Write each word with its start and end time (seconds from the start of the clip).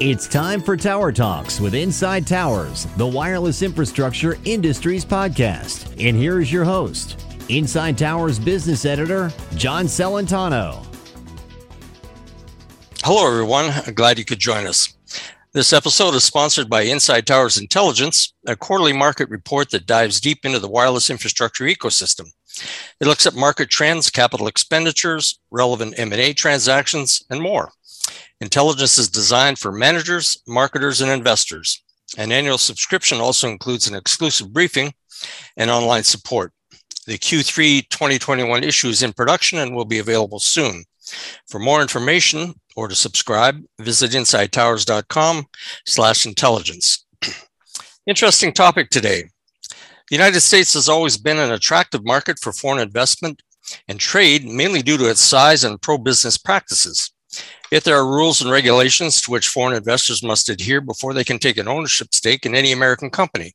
It's 0.00 0.26
time 0.26 0.60
for 0.60 0.76
Tower 0.76 1.12
Talks 1.12 1.60
with 1.60 1.72
Inside 1.72 2.26
Towers, 2.26 2.86
the 2.96 3.06
wireless 3.06 3.62
infrastructure 3.62 4.36
industries 4.44 5.04
podcast. 5.04 5.86
And 6.04 6.16
here 6.16 6.40
is 6.40 6.52
your 6.52 6.64
host, 6.64 7.24
Inside 7.48 7.96
Towers 7.96 8.40
business 8.40 8.84
editor, 8.86 9.30
John 9.54 9.84
Celentano. 9.84 10.84
Hello, 13.04 13.24
everyone. 13.24 13.72
Glad 13.94 14.18
you 14.18 14.24
could 14.24 14.40
join 14.40 14.66
us. 14.66 14.92
This 15.52 15.72
episode 15.72 16.16
is 16.16 16.24
sponsored 16.24 16.68
by 16.68 16.82
Inside 16.82 17.24
Towers 17.24 17.56
Intelligence, 17.56 18.34
a 18.48 18.56
quarterly 18.56 18.92
market 18.92 19.28
report 19.28 19.70
that 19.70 19.86
dives 19.86 20.20
deep 20.20 20.44
into 20.44 20.58
the 20.58 20.68
wireless 20.68 21.08
infrastructure 21.08 21.66
ecosystem. 21.66 22.32
It 23.00 23.06
looks 23.06 23.26
at 23.26 23.36
market 23.36 23.70
trends, 23.70 24.10
capital 24.10 24.48
expenditures, 24.48 25.38
relevant 25.52 25.94
M&A 25.96 26.32
transactions, 26.32 27.22
and 27.30 27.40
more. 27.40 27.70
Intelligence 28.40 28.98
is 28.98 29.08
designed 29.08 29.58
for 29.58 29.72
managers, 29.72 30.36
marketers, 30.46 31.00
and 31.00 31.10
investors. 31.10 31.82
An 32.18 32.32
annual 32.32 32.58
subscription 32.58 33.18
also 33.18 33.48
includes 33.48 33.88
an 33.88 33.94
exclusive 33.94 34.52
briefing 34.52 34.92
and 35.56 35.70
online 35.70 36.04
support. 36.04 36.52
The 37.06 37.18
Q3 37.18 37.88
2021 37.88 38.64
issue 38.64 38.88
is 38.88 39.02
in 39.02 39.12
production 39.12 39.58
and 39.58 39.74
will 39.74 39.84
be 39.84 39.98
available 39.98 40.38
soon. 40.38 40.84
For 41.48 41.58
more 41.58 41.82
information 41.82 42.54
or 42.76 42.88
to 42.88 42.94
subscribe, 42.94 43.62
visit 43.78 44.12
insidetowers.com 44.12 45.46
slash 45.86 46.26
intelligence. 46.26 47.04
Interesting 48.06 48.52
topic 48.52 48.90
today. 48.90 49.24
The 50.10 50.16
United 50.16 50.40
States 50.40 50.74
has 50.74 50.88
always 50.88 51.16
been 51.16 51.38
an 51.38 51.52
attractive 51.52 52.04
market 52.04 52.38
for 52.38 52.52
foreign 52.52 52.80
investment 52.80 53.42
and 53.88 53.98
trade, 53.98 54.44
mainly 54.44 54.82
due 54.82 54.98
to 54.98 55.10
its 55.10 55.20
size 55.20 55.64
and 55.64 55.80
pro-business 55.80 56.36
practices. 56.36 57.13
Yet 57.70 57.84
there 57.84 57.96
are 57.96 58.06
rules 58.06 58.40
and 58.40 58.50
regulations 58.50 59.20
to 59.22 59.30
which 59.30 59.48
foreign 59.48 59.76
investors 59.76 60.22
must 60.22 60.48
adhere 60.48 60.80
before 60.80 61.14
they 61.14 61.24
can 61.24 61.38
take 61.38 61.56
an 61.56 61.68
ownership 61.68 62.14
stake 62.14 62.46
in 62.46 62.54
any 62.54 62.72
American 62.72 63.10
company. 63.10 63.54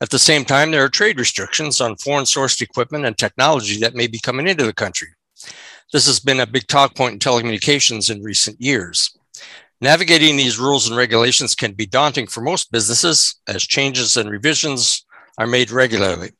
At 0.00 0.10
the 0.10 0.18
same 0.18 0.44
time, 0.44 0.70
there 0.70 0.84
are 0.84 0.88
trade 0.88 1.18
restrictions 1.18 1.80
on 1.80 1.96
foreign 1.96 2.24
sourced 2.24 2.60
equipment 2.60 3.06
and 3.06 3.16
technology 3.16 3.78
that 3.80 3.94
may 3.94 4.06
be 4.06 4.18
coming 4.18 4.48
into 4.48 4.64
the 4.64 4.72
country. 4.72 5.08
This 5.92 6.06
has 6.06 6.20
been 6.20 6.40
a 6.40 6.46
big 6.46 6.66
talk 6.66 6.94
point 6.94 7.12
in 7.12 7.18
telecommunications 7.18 8.10
in 8.10 8.22
recent 8.22 8.60
years. 8.60 9.16
Navigating 9.80 10.36
these 10.36 10.58
rules 10.58 10.88
and 10.88 10.96
regulations 10.96 11.54
can 11.54 11.72
be 11.72 11.86
daunting 11.86 12.26
for 12.26 12.40
most 12.40 12.72
businesses 12.72 13.36
as 13.46 13.62
changes 13.62 14.16
and 14.16 14.30
revisions 14.30 15.04
are 15.38 15.46
made 15.46 15.70
regularly. 15.70 16.30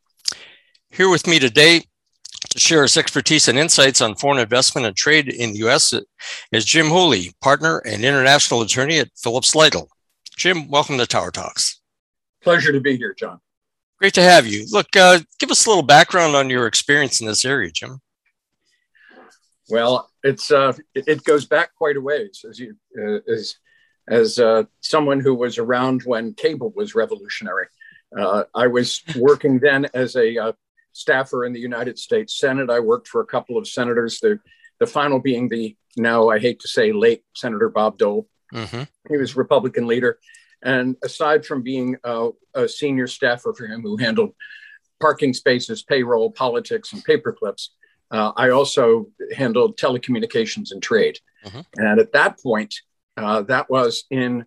Here 0.91 1.09
with 1.09 1.27
me 1.27 1.39
today 1.39 1.83
to 2.51 2.59
share 2.59 2.83
his 2.83 2.97
expertise 2.97 3.49
and 3.49 3.59
insights 3.59 4.01
on 4.01 4.15
foreign 4.15 4.39
investment 4.39 4.87
and 4.87 4.97
trade 4.97 5.29
in 5.29 5.53
the 5.53 5.59
U.S. 5.61 5.95
is 6.53 6.65
Jim 6.65 6.87
Wholey, 6.87 7.35
partner 7.41 7.79
and 7.79 8.05
international 8.05 8.63
attorney 8.63 8.99
at 8.99 9.11
Phillips 9.17 9.55
Lytle. 9.55 9.89
Jim, 10.37 10.69
welcome 10.69 10.99
to 10.99 11.07
Tower 11.07 11.31
Talks. 11.31 11.81
Pleasure 12.43 12.73
to 12.73 12.81
be 12.81 12.97
here, 12.97 13.15
John. 13.15 13.41
Great 13.99 14.15
to 14.15 14.23
have 14.23 14.47
you. 14.47 14.67
Look, 14.71 14.95
uh, 14.95 15.21
give 15.39 15.51
us 15.51 15.67
a 15.67 15.69
little 15.69 15.83
background 15.83 16.37
on 16.37 16.51
your 16.51 16.67
experience 16.67 17.21
in 17.21 17.27
this 17.27 17.45
area, 17.45 17.71
Jim. 17.71 18.01
Well, 19.69 20.11
it's 20.23 20.51
uh, 20.51 20.75
it 20.95 21.25
goes 21.25 21.47
back 21.47 21.75
quite 21.75 21.97
a 21.97 22.01
ways, 22.01 22.45
as 22.49 22.59
you 22.59 22.77
uh, 23.01 23.19
as 23.31 23.57
as 24.09 24.39
uh, 24.39 24.65
someone 24.81 25.21
who 25.21 25.35
was 25.35 25.59
around 25.59 26.03
when 26.03 26.35
cable 26.35 26.73
was 26.77 26.95
revolutionary. 26.95 27.67
Uh, 28.17 28.45
I 28.55 28.69
was 28.69 29.03
working 29.17 29.59
then 29.59 29.89
as 29.95 30.15
a 30.15 30.39
uh, 30.39 30.53
staffer 30.97 31.45
in 31.45 31.53
the 31.53 31.61
United 31.61 31.99
States 31.99 32.39
Senate. 32.39 32.71
I 32.71 32.81
worked 32.81 33.09
for 33.09 33.21
a 33.21 33.27
couple 33.27 33.59
of 33.59 33.69
senators, 33.69 34.21
the, 34.21 34.41
the 34.81 34.87
final 34.87 35.21
being 35.21 35.49
the 35.49 35.77
now, 35.97 36.29
I 36.29 36.39
hate 36.39 36.61
to 36.61 36.69
say, 36.69 36.93
late 36.93 37.25
Senator 37.35 37.69
Bob 37.69 37.99
Dole. 37.99 38.29
Mm-hmm. 38.53 38.83
He 39.09 39.17
was 39.17 39.37
Republican 39.37 39.87
leader. 39.87 40.19
And 40.63 40.97
aside 41.03 41.45
from 41.45 41.63
being 41.63 41.97
a 42.05 42.69
senior 42.69 43.07
staffer 43.07 43.55
for 43.55 43.67
him 43.67 43.83
who 43.83 43.97
handled 43.97 44.35
parking 45.01 45.35
spaces, 45.35 45.83
payroll, 45.83 46.31
politics, 46.31 46.93
and 46.93 47.05
paperclips, 47.05 47.69
uh, 48.11 48.33
I 48.37 48.51
also 48.51 49.07
handled 49.35 49.79
telecommunications 49.79 50.73
and 50.73 50.83
trade. 50.83 51.19
Mm-hmm. 51.45 51.61
And 51.77 52.01
at 52.01 52.13
that 52.13 52.41
point, 52.43 52.75
uh, 53.17 53.43
that 53.43 53.71
was 53.71 54.05
in 54.11 54.45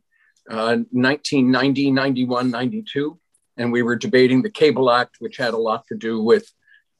uh, 0.49 0.77
1990, 0.91 1.91
91, 1.91 2.51
92 2.51 3.19
and 3.59 3.71
we 3.71 3.83
were 3.83 3.97
debating 3.97 4.41
the 4.41 4.49
Cable 4.49 4.89
Act, 4.89 5.17
which 5.19 5.37
had 5.37 5.53
a 5.53 5.57
lot 5.57 5.85
to 5.87 5.95
do 5.95 6.23
with 6.23 6.51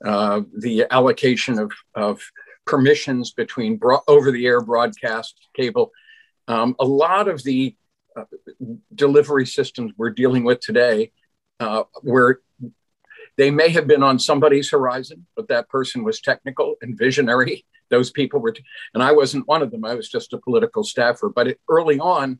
uh, 0.06 0.42
the 0.56 0.86
allocation 0.92 1.58
of, 1.58 1.72
of 1.96 2.22
permissions 2.66 3.32
between 3.32 3.78
bro- 3.78 4.02
over 4.08 4.30
the 4.30 4.46
air 4.46 4.62
broadcast 4.62 5.36
cable. 5.56 5.92
Um, 6.48 6.76
a 6.80 6.86
lot 6.86 7.28
of 7.30 7.44
the 7.44 7.76
uh, 8.16 8.26
delivery 8.94 9.46
systems 9.46 9.94
we're 9.98 10.10
dealing 10.10 10.44
with 10.44 10.60
today 10.60 11.12
uh, 11.60 11.84
were 12.04 12.42
they 13.38 13.52
may 13.52 13.70
have 13.70 13.88
been 13.88 14.04
on 14.04 14.20
somebody's 14.20 14.70
horizon, 14.70 15.26
but 15.38 15.48
that 15.48 15.70
person 15.70 16.04
was 16.04 16.20
technical 16.20 16.76
and 16.82 16.98
visionary. 16.98 17.66
Those 17.90 18.12
people 18.12 18.40
were, 18.40 18.52
t- 18.52 18.64
and 18.94 19.02
I 19.02 19.14
wasn't 19.14 19.48
one 19.48 19.64
of 19.64 19.72
them. 19.72 19.84
I 19.86 19.96
was 19.96 20.10
just 20.10 20.34
a 20.34 20.38
political 20.38 20.84
staffer. 20.84 21.30
But 21.30 21.48
it, 21.48 21.60
early 21.70 22.00
on, 22.00 22.40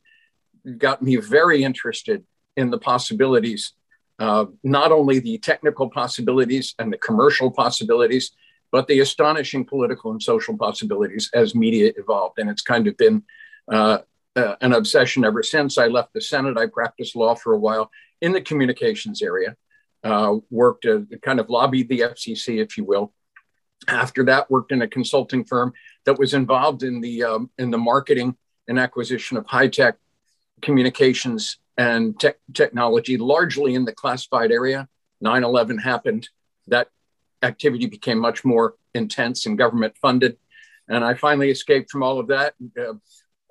got 0.78 1.02
me 1.02 1.16
very 1.16 1.64
interested 1.64 2.24
in 2.56 2.70
the 2.70 2.78
possibilities 2.78 3.74
uh, 4.20 4.46
not 4.64 4.92
only 4.92 5.20
the 5.20 5.38
technical 5.38 5.90
possibilities 5.90 6.76
and 6.78 6.92
the 6.92 6.98
commercial 6.98 7.50
possibilities, 7.50 8.32
but 8.72 8.88
the 8.88 9.00
astonishing 9.00 9.66
political 9.66 10.12
and 10.12 10.22
social 10.22 10.58
possibilities 10.58 11.30
as 11.34 11.56
media 11.56 11.92
evolved. 11.98 12.38
And 12.38 12.50
it's 12.50 12.62
kind 12.62 12.88
of 12.88 12.98
been 12.98 13.24
uh, 13.72 14.00
uh, 14.36 14.56
an 14.62 14.74
obsession 14.74 15.26
ever 15.26 15.42
since. 15.42 15.78
I 15.78 15.88
left 15.88 16.14
the 16.14 16.22
Senate. 16.22 16.58
I 16.58 16.68
practiced 16.68 17.16
law 17.16 17.34
for 17.34 17.54
a 17.54 17.58
while 17.58 17.90
in 18.22 18.34
the 18.34 18.42
communications 18.42 19.22
area, 19.22 19.56
uh, 20.04 20.36
worked, 20.50 20.86
uh, 20.86 21.00
kind 21.22 21.40
of 21.40 21.50
lobbied 21.50 21.90
the 21.90 22.02
FCC, 22.02 22.62
if 22.62 22.78
you 22.78 22.84
will. 22.84 23.14
After 23.88 24.26
that, 24.26 24.52
worked 24.52 24.74
in 24.74 24.82
a 24.82 24.88
consulting 24.88 25.46
firm 25.46 25.72
that 26.06 26.20
was 26.20 26.34
involved 26.34 26.84
in 26.84 27.00
the 27.00 27.24
um, 27.24 27.50
in 27.58 27.72
the 27.72 27.78
marketing 27.78 28.36
and 28.68 28.78
acquisition 28.78 29.38
of 29.38 29.46
high 29.46 29.70
tech 29.70 29.96
communications 30.62 31.58
and 31.80 32.20
te- 32.20 32.34
technology, 32.54 33.18
largely 33.18 33.74
in 33.74 33.86
the 33.86 33.94
classified 33.94 34.52
area. 34.52 34.88
9 35.22 35.44
11 35.44 35.78
happened. 35.78 36.28
That 36.68 36.90
activity 37.42 37.86
became 37.86 38.20
much 38.20 38.44
more 38.44 38.76
intense 38.94 39.46
and 39.46 39.58
government 39.58 39.96
funded. 40.02 40.38
And 40.90 41.06
I 41.06 41.14
finally 41.14 41.50
escaped 41.50 41.90
from 41.90 42.04
all 42.04 42.20
of 42.20 42.28
that. 42.28 42.54
Uh, 42.78 42.96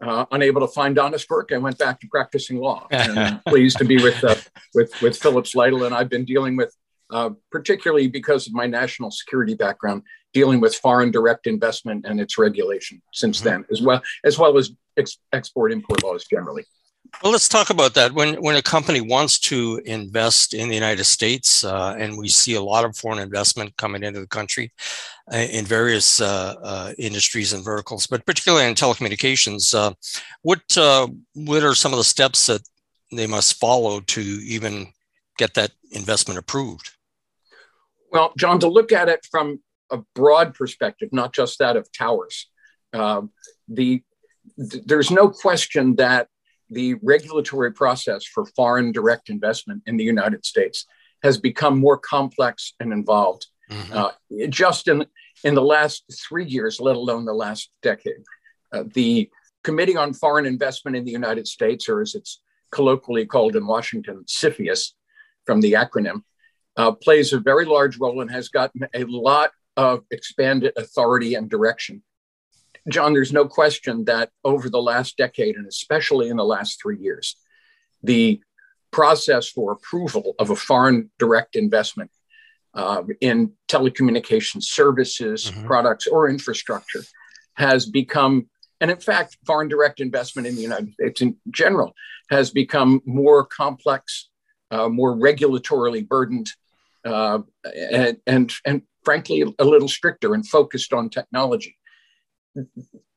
uh, 0.00 0.26
unable 0.30 0.60
to 0.60 0.68
find 0.68 0.98
honest 0.98 1.28
work, 1.30 1.50
I 1.52 1.58
went 1.58 1.78
back 1.78 2.00
to 2.00 2.06
practicing 2.08 2.58
law. 2.58 2.86
And 2.92 3.18
I'm 3.18 3.40
pleased 3.48 3.78
to 3.78 3.84
be 3.84 3.96
with, 3.96 4.22
uh, 4.22 4.36
with, 4.74 4.92
with 5.00 5.16
Phillips 5.16 5.54
Lytle. 5.54 5.84
And 5.84 5.94
I've 5.94 6.10
been 6.10 6.26
dealing 6.26 6.54
with, 6.54 6.76
uh, 7.10 7.30
particularly 7.50 8.08
because 8.08 8.46
of 8.46 8.52
my 8.52 8.66
national 8.66 9.10
security 9.10 9.54
background, 9.54 10.02
dealing 10.34 10.60
with 10.60 10.74
foreign 10.74 11.10
direct 11.10 11.46
investment 11.46 12.04
and 12.06 12.20
its 12.20 12.36
regulation 12.36 13.00
since 13.14 13.38
mm-hmm. 13.38 13.48
then, 13.48 13.64
as 13.72 13.80
well 13.80 14.02
as 14.22 14.38
well 14.38 14.58
as 14.58 14.70
ex- 14.98 15.18
export 15.32 15.72
import 15.72 16.04
laws 16.04 16.26
generally. 16.30 16.66
Well, 17.22 17.32
let's 17.32 17.48
talk 17.48 17.70
about 17.70 17.94
that. 17.94 18.12
When 18.12 18.34
when 18.36 18.56
a 18.56 18.62
company 18.62 19.00
wants 19.00 19.38
to 19.40 19.80
invest 19.84 20.54
in 20.54 20.68
the 20.68 20.74
United 20.74 21.04
States, 21.04 21.64
uh, 21.64 21.96
and 21.98 22.16
we 22.16 22.28
see 22.28 22.54
a 22.54 22.62
lot 22.62 22.84
of 22.84 22.96
foreign 22.96 23.18
investment 23.18 23.76
coming 23.76 24.04
into 24.04 24.20
the 24.20 24.26
country 24.26 24.72
uh, 25.32 25.38
in 25.38 25.64
various 25.64 26.20
uh, 26.20 26.54
uh 26.62 26.92
industries 26.96 27.52
and 27.52 27.64
verticals, 27.64 28.06
but 28.06 28.24
particularly 28.24 28.66
in 28.66 28.74
telecommunications, 28.74 29.74
uh, 29.74 29.92
what 30.42 30.60
uh, 30.76 31.08
what 31.34 31.64
are 31.64 31.74
some 31.74 31.92
of 31.92 31.98
the 31.98 32.04
steps 32.04 32.46
that 32.46 32.62
they 33.10 33.26
must 33.26 33.58
follow 33.58 34.00
to 34.00 34.20
even 34.20 34.86
get 35.38 35.54
that 35.54 35.72
investment 35.90 36.38
approved? 36.38 36.90
Well, 38.12 38.32
John, 38.38 38.60
to 38.60 38.68
look 38.68 38.92
at 38.92 39.08
it 39.08 39.26
from 39.28 39.60
a 39.90 39.98
broad 40.14 40.54
perspective, 40.54 41.08
not 41.10 41.34
just 41.34 41.58
that 41.58 41.76
of 41.76 41.90
towers, 41.90 42.46
the 42.92 44.02
there's 44.56 45.10
no 45.10 45.28
question 45.28 45.96
that 45.96 46.28
the 46.70 46.94
regulatory 47.02 47.72
process 47.72 48.24
for 48.24 48.44
foreign 48.46 48.92
direct 48.92 49.30
investment 49.30 49.82
in 49.86 49.96
the 49.96 50.04
United 50.04 50.44
States 50.44 50.86
has 51.22 51.38
become 51.38 51.78
more 51.78 51.98
complex 51.98 52.74
and 52.80 52.92
involved 52.92 53.46
mm-hmm. 53.70 53.92
uh, 53.92 54.10
just 54.48 54.88
in, 54.88 55.06
in 55.44 55.54
the 55.54 55.62
last 55.62 56.04
three 56.28 56.44
years, 56.44 56.80
let 56.80 56.96
alone 56.96 57.24
the 57.24 57.32
last 57.32 57.70
decade. 57.82 58.22
Uh, 58.72 58.84
the 58.94 59.28
Committee 59.64 59.96
on 59.96 60.12
Foreign 60.12 60.46
Investment 60.46 60.96
in 60.96 61.04
the 61.04 61.10
United 61.10 61.46
States, 61.46 61.88
or 61.88 62.00
as 62.00 62.14
it's 62.14 62.40
colloquially 62.70 63.26
called 63.26 63.56
in 63.56 63.66
Washington, 63.66 64.24
CFIUS 64.26 64.92
from 65.46 65.60
the 65.60 65.72
acronym, 65.72 66.22
uh, 66.76 66.92
plays 66.92 67.32
a 67.32 67.40
very 67.40 67.64
large 67.64 67.98
role 67.98 68.20
and 68.20 68.30
has 68.30 68.48
gotten 68.48 68.86
a 68.94 69.04
lot 69.04 69.50
of 69.76 70.04
expanded 70.10 70.72
authority 70.76 71.34
and 71.34 71.48
direction 71.48 72.02
John, 72.88 73.12
there's 73.12 73.32
no 73.32 73.46
question 73.46 74.04
that 74.04 74.30
over 74.44 74.70
the 74.70 74.82
last 74.82 75.16
decade, 75.16 75.56
and 75.56 75.66
especially 75.66 76.28
in 76.28 76.36
the 76.36 76.44
last 76.44 76.80
three 76.80 76.98
years, 76.98 77.36
the 78.02 78.40
process 78.90 79.48
for 79.48 79.72
approval 79.72 80.34
of 80.38 80.50
a 80.50 80.56
foreign 80.56 81.10
direct 81.18 81.56
investment 81.56 82.10
uh, 82.74 83.02
in 83.20 83.52
telecommunications 83.68 84.64
services, 84.64 85.50
mm-hmm. 85.50 85.66
products, 85.66 86.06
or 86.06 86.28
infrastructure 86.28 87.02
has 87.54 87.86
become 87.86 88.48
And 88.80 88.90
in 88.90 88.98
fact, 88.98 89.36
foreign 89.44 89.68
direct 89.68 90.00
investment 90.00 90.46
in 90.46 90.54
the 90.54 90.62
United 90.62 90.92
States 90.94 91.20
in 91.20 91.36
general 91.50 91.94
has 92.30 92.50
become 92.50 93.00
more 93.04 93.44
complex, 93.44 94.28
uh, 94.70 94.88
more 94.88 95.16
regulatorily 95.16 96.06
burdened, 96.06 96.50
uh, 97.04 97.40
and, 97.64 98.18
and, 98.26 98.52
and 98.64 98.82
frankly, 99.04 99.42
a 99.58 99.64
little 99.64 99.88
stricter 99.88 100.34
and 100.34 100.46
focused 100.46 100.92
on 100.92 101.10
technology. 101.10 101.77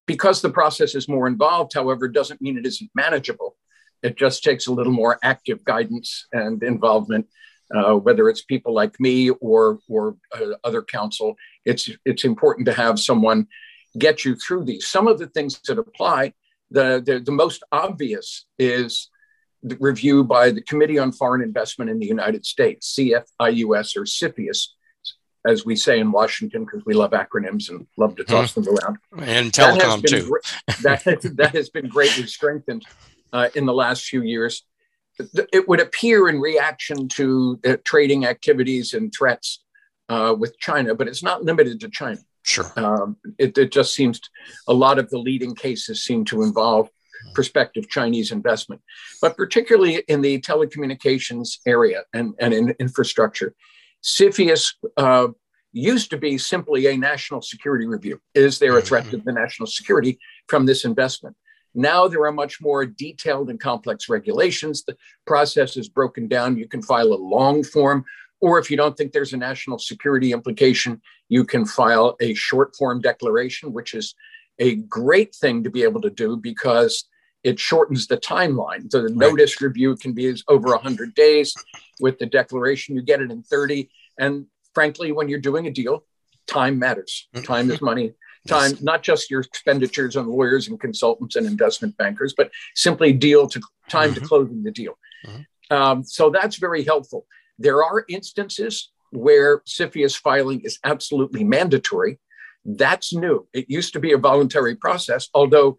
Because 0.06 0.42
the 0.42 0.50
process 0.50 0.96
is 0.96 1.08
more 1.08 1.28
involved, 1.28 1.74
however, 1.74 2.08
doesn't 2.08 2.42
mean 2.42 2.58
it 2.58 2.66
isn't 2.66 2.90
manageable. 2.96 3.56
It 4.04 4.18
just 4.18 4.44
takes 4.44 4.68
a 4.68 4.74
little 4.74 4.94
more 4.94 5.20
active 5.24 5.64
guidance 5.64 6.28
and 6.34 6.62
involvement, 6.64 7.28
uh, 7.74 7.94
whether 7.94 8.30
it's 8.30 8.42
people 8.42 8.74
like 8.74 9.00
me 9.00 9.30
or, 9.30 9.80
or 9.88 10.18
uh, 10.34 10.56
other 10.64 10.82
counsel. 10.82 11.36
It's, 11.66 11.90
it's 12.04 12.26
important 12.26 12.66
to 12.66 12.74
have 12.74 13.00
someone 13.00 13.48
get 13.98 14.26
you 14.26 14.36
through 14.36 14.66
these. 14.66 14.88
Some 14.88 15.08
of 15.08 15.20
the 15.20 15.28
things 15.28 15.60
that 15.68 15.78
apply, 15.78 16.34
the, 16.72 17.02
the, 17.06 17.20
the 17.20 17.32
most 17.32 17.64
obvious 17.72 18.46
is 18.58 19.10
the 19.64 19.78
review 19.80 20.24
by 20.24 20.52
the 20.52 20.62
Committee 20.62 20.98
on 20.98 21.12
Foreign 21.12 21.42
Investment 21.42 21.92
in 21.92 22.00
the 22.00 22.08
United 22.08 22.46
States, 22.46 22.96
CFIUS 22.98 23.96
or 23.96 24.06
CFIUS, 24.06 24.68
as 25.46 25.66
we 25.66 25.76
say 25.76 26.00
in 26.00 26.12
Washington, 26.12 26.66
because 26.66 26.86
we 26.86 26.94
love 26.94 27.12
acronyms 27.12 27.70
and 27.70 27.88
love 27.98 28.16
to 28.16 28.24
toss 28.24 28.54
mm-hmm. 28.54 28.62
them 28.62 28.78
around. 28.78 28.98
And 29.28 29.52
telecom, 29.52 30.02
that 30.02 30.08
too. 30.08 30.40
that, 30.84 31.36
that 31.38 31.56
has 31.56 31.70
been 31.70 31.88
greatly 31.88 32.28
strengthened 32.28 32.86
uh, 33.34 33.50
in 33.56 33.66
the 33.66 33.74
last 33.74 34.06
few 34.06 34.22
years. 34.22 34.64
It 35.54 35.68
would 35.68 35.80
appear 35.80 36.30
in 36.30 36.40
reaction 36.40 37.08
to 37.10 37.60
uh, 37.66 37.78
trading 37.84 38.26
activities 38.26 38.94
and 38.94 39.14
threats 39.16 39.64
uh, 40.10 40.36
with 40.38 40.58
China, 40.60 40.96
but 40.96 41.08
it's 41.08 41.24
not 41.24 41.44
limited 41.44 41.80
to 41.82 41.90
China. 41.90 42.20
Sure. 42.44 42.72
Um, 42.76 43.18
it, 43.38 43.58
it, 43.58 43.72
just 43.72 43.94
seems 43.94 44.20
a 44.68 44.74
lot 44.74 44.98
of 44.98 45.10
the 45.10 45.20
leading 45.20 45.54
cases 45.54 46.04
seem 46.04 46.26
to 46.26 46.42
involve 46.42 46.90
prospective 47.34 47.88
Chinese 47.88 48.32
investment, 48.32 48.82
but 49.22 49.38
particularly 49.38 50.04
in 50.08 50.22
the 50.22 50.42
telecommunications 50.42 51.60
area 51.68 52.04
and, 52.14 52.34
and 52.40 52.54
in 52.54 52.76
infrastructure. 52.80 53.54
CFIUS 54.04 54.74
uh, 54.98 55.28
used 55.72 56.10
to 56.10 56.18
be 56.18 56.38
simply 56.38 56.88
a 56.88 56.98
national 56.98 57.42
security 57.42 57.86
review. 57.86 58.20
Is 58.34 58.60
there 58.60 58.78
a 58.78 58.82
threat 58.82 59.06
to 59.06 59.18
mm-hmm. 59.18 59.26
the 59.26 59.34
national 59.34 59.68
security 59.68 60.20
from 60.48 60.66
this 60.66 60.86
investment? 60.86 61.36
Now 61.74 62.08
there 62.08 62.26
are 62.26 62.34
much 62.34 62.60
more 62.62 62.86
detailed 62.86 63.50
and 63.50 63.60
complex 63.60 64.10
regulations. 64.10 64.84
The 64.84 64.98
process 65.26 65.78
is 65.78 65.88
broken 65.88 66.28
down. 66.28 66.58
You 66.58 66.68
can 66.68 66.82
file 66.82 67.14
a 67.14 67.16
long 67.16 67.64
form 67.64 68.04
or 68.42 68.58
if 68.58 68.70
you 68.70 68.76
don't 68.76 68.98
think 68.98 69.14
there's 69.14 69.34
a 69.34 69.38
national 69.38 69.78
security 69.78 70.32
implication, 70.34 71.00
you 71.30 71.46
can 71.46 71.66
file 71.66 72.18
a 72.20 72.34
short 72.34 72.76
form 72.76 73.00
declaration, 73.00 73.72
which 73.72 73.94
is 73.94 74.16
a 74.60 74.76
great 74.76 75.34
thing 75.34 75.64
to 75.64 75.70
be 75.70 75.84
able 75.84 76.02
to 76.02 76.10
do 76.10 76.36
because 76.36 77.06
it 77.44 77.60
shortens 77.60 78.08
the 78.08 78.18
timeline. 78.18 78.92
So 78.92 79.02
the 79.02 79.08
right. 79.08 79.30
notice 79.30 79.62
review 79.62 79.96
can 79.96 80.14
be 80.14 80.34
over 80.48 80.70
100 80.70 81.14
days. 81.14 81.56
With 82.00 82.20
the 82.20 82.26
declaration, 82.26 82.96
you 82.96 83.02
get 83.02 83.22
it 83.22 83.32
in 83.32 83.44
30. 83.44 83.90
And 84.20 84.46
frankly, 84.74 85.12
when 85.12 85.30
you're 85.30 85.40
doing 85.40 85.68
a 85.68 85.72
deal, 85.72 86.04
time 86.48 86.80
matters. 86.80 87.28
Time 87.44 87.70
is 87.72 87.82
money. 87.82 88.14
Time, 88.48 88.72
yes. 88.72 88.82
not 88.82 89.04
just 89.04 89.30
your 89.30 89.42
expenditures 89.42 90.18
on 90.18 90.28
lawyers 90.28 90.68
and 90.68 90.80
consultants 90.80 91.36
and 91.36 91.46
investment 91.46 91.96
bankers, 91.98 92.34
but 92.36 92.50
simply 92.74 93.14
deal 93.14 93.48
to 93.48 93.62
time 93.88 94.10
mm-hmm. 94.10 94.20
to 94.20 94.28
closing 94.28 94.64
the 94.64 94.72
deal. 94.72 94.98
Mm-hmm. 95.28 95.76
Um, 95.76 96.04
so 96.04 96.32
that's 96.32 96.56
very 96.56 96.84
helpful. 96.84 97.28
There 97.60 97.84
are 97.84 98.04
instances 98.10 98.92
where 99.12 99.60
CFIUS 99.60 100.18
filing 100.18 100.62
is 100.62 100.80
absolutely 100.84 101.44
mandatory. 101.44 102.20
That's 102.66 103.14
new. 103.14 103.48
It 103.54 103.70
used 103.70 103.94
to 103.94 104.00
be 104.00 104.14
a 104.14 104.18
voluntary 104.18 104.76
process, 104.76 105.30
although 105.36 105.78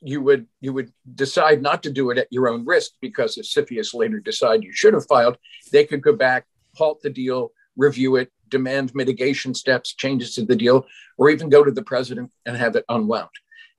you 0.00 0.20
would 0.22 0.46
you 0.60 0.72
would 0.72 0.92
decide 1.14 1.62
not 1.62 1.82
to 1.82 1.90
do 1.90 2.10
it 2.10 2.18
at 2.18 2.28
your 2.30 2.48
own 2.48 2.64
risk 2.64 2.92
because 3.00 3.36
if 3.36 3.46
CFIUS 3.46 3.94
later 3.94 4.20
decide 4.20 4.62
you 4.62 4.72
should 4.72 4.94
have 4.94 5.06
filed, 5.06 5.36
they 5.72 5.84
could 5.84 6.02
go 6.02 6.14
back, 6.14 6.46
halt 6.76 7.02
the 7.02 7.10
deal, 7.10 7.52
review 7.76 8.16
it, 8.16 8.30
demand 8.48 8.94
mitigation 8.94 9.54
steps, 9.54 9.94
changes 9.94 10.34
to 10.34 10.44
the 10.44 10.56
deal, 10.56 10.86
or 11.16 11.30
even 11.30 11.48
go 11.48 11.64
to 11.64 11.70
the 11.70 11.82
president 11.82 12.30
and 12.46 12.56
have 12.56 12.76
it 12.76 12.84
unwound. 12.88 13.30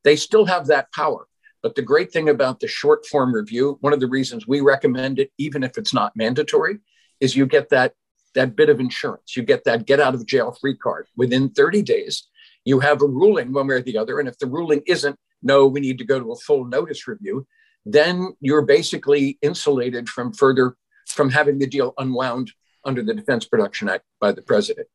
They 0.03 0.15
still 0.15 0.45
have 0.45 0.67
that 0.67 0.91
power. 0.91 1.27
But 1.61 1.75
the 1.75 1.81
great 1.81 2.11
thing 2.11 2.29
about 2.29 2.59
the 2.59 2.67
short 2.67 3.05
form 3.05 3.33
review, 3.33 3.77
one 3.81 3.91
of 3.91 3.99
the 3.99 4.07
reasons 4.07 4.47
we 4.47 4.61
recommend 4.61 5.19
it, 5.19 5.31
even 5.37 5.63
if 5.63 5.77
it's 5.77 5.93
not 5.93 6.15
mandatory, 6.15 6.79
is 7.19 7.35
you 7.35 7.45
get 7.45 7.69
that 7.69 7.93
that 8.35 8.55
bit 8.55 8.69
of 8.69 8.79
insurance. 8.79 9.35
You 9.35 9.43
get 9.43 9.63
that 9.65 9.85
get 9.85 9.99
out 9.99 10.13
of 10.13 10.25
jail 10.25 10.51
free 10.51 10.75
card 10.75 11.07
within 11.17 11.49
30 11.49 11.81
days. 11.81 12.27
You 12.63 12.79
have 12.79 13.01
a 13.01 13.07
ruling 13.07 13.51
one 13.51 13.67
way 13.67 13.75
or 13.75 13.81
the 13.81 13.97
other. 13.97 14.19
And 14.19 14.29
if 14.29 14.37
the 14.37 14.45
ruling 14.45 14.81
isn't, 14.85 15.17
no, 15.41 15.67
we 15.67 15.79
need 15.79 15.97
to 15.99 16.05
go 16.05 16.19
to 16.19 16.31
a 16.31 16.35
full 16.35 16.65
notice 16.65 17.07
review, 17.07 17.47
then 17.85 18.33
you're 18.39 18.65
basically 18.65 19.37
insulated 19.41 20.09
from 20.09 20.33
further, 20.33 20.75
from 21.07 21.29
having 21.29 21.59
the 21.59 21.67
deal 21.67 21.93
unwound 21.97 22.51
under 22.85 23.03
the 23.03 23.13
Defense 23.13 23.45
Production 23.45 23.89
Act 23.89 24.05
by 24.19 24.31
the 24.31 24.41
president. 24.41 24.87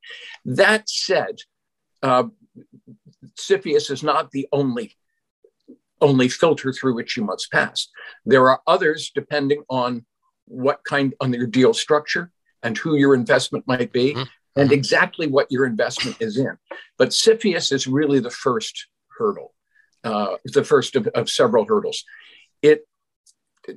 That 0.45 0.89
said, 0.89 1.37
uh, 2.03 2.25
CFIUS 3.39 3.91
is 3.91 4.03
not 4.03 4.31
the 4.31 4.49
only 4.53 4.97
only 6.01 6.29
filter 6.29 6.73
through 6.73 6.95
which 6.95 7.17
you 7.17 7.25
must 7.25 7.51
pass. 7.51 7.89
There 8.27 8.51
are 8.51 8.61
others 8.67 9.11
depending 9.15 9.63
on 9.71 10.05
what 10.47 10.85
kind 10.85 11.15
on 11.21 11.33
your 11.33 11.47
deal 11.47 11.73
structure 11.73 12.31
and 12.63 12.77
who 12.77 12.97
your 12.97 13.15
investment 13.15 13.67
might 13.67 13.93
be 13.93 14.13
mm-hmm. 14.13 14.61
and 14.61 14.71
exactly 14.71 15.27
what 15.27 15.51
your 15.51 15.65
investment 15.65 16.17
is 16.21 16.37
in. 16.37 16.59
But 16.99 17.11
CFIUS 17.11 17.73
is 17.73 17.87
really 17.87 18.21
the 18.21 18.31
first 18.31 18.87
hurdle, 19.17 19.54
uh, 20.05 20.37
the 20.45 20.65
first 20.65 20.97
of, 20.97 21.07
of 21.09 21.29
several 21.29 21.65
hurdles. 21.65 22.05
It 22.63 22.87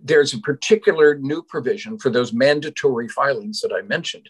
there's 0.03 0.33
a 0.33 0.39
particular 0.39 1.15
new 1.15 1.41
provision 1.41 1.97
for 1.97 2.09
those 2.09 2.33
mandatory 2.33 3.07
filings 3.07 3.61
that 3.61 3.71
I 3.71 3.81
mentioned 3.83 4.29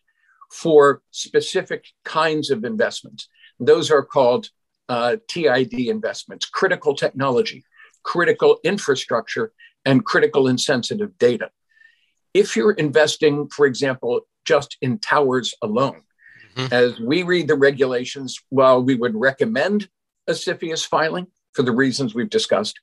for 0.51 1.01
specific 1.11 1.85
kinds 2.03 2.51
of 2.51 2.63
investments. 2.63 3.27
Those 3.59 3.89
are 3.89 4.03
called 4.03 4.49
uh, 4.87 5.17
TID 5.27 5.73
investments, 5.73 6.45
critical 6.45 6.93
technology, 6.93 7.65
critical 8.03 8.59
infrastructure, 8.63 9.51
and 9.83 10.05
critical 10.05 10.47
and 10.47 10.59
sensitive 10.59 11.17
data. 11.17 11.49
If 12.33 12.55
you're 12.55 12.73
investing, 12.73 13.47
for 13.49 13.65
example, 13.65 14.21
just 14.45 14.77
in 14.81 14.99
towers 14.99 15.55
alone, 15.61 16.03
mm-hmm. 16.55 16.73
as 16.73 16.99
we 16.99 17.23
read 17.23 17.47
the 17.47 17.55
regulations, 17.55 18.39
while 18.49 18.83
we 18.83 18.95
would 18.95 19.15
recommend 19.15 19.89
a 20.27 20.33
CFIUS 20.33 20.85
filing 20.85 21.27
for 21.57 21.63
the 21.63 21.71
reasons 21.71 22.13
we've 22.13 22.29
discussed, 22.29 22.79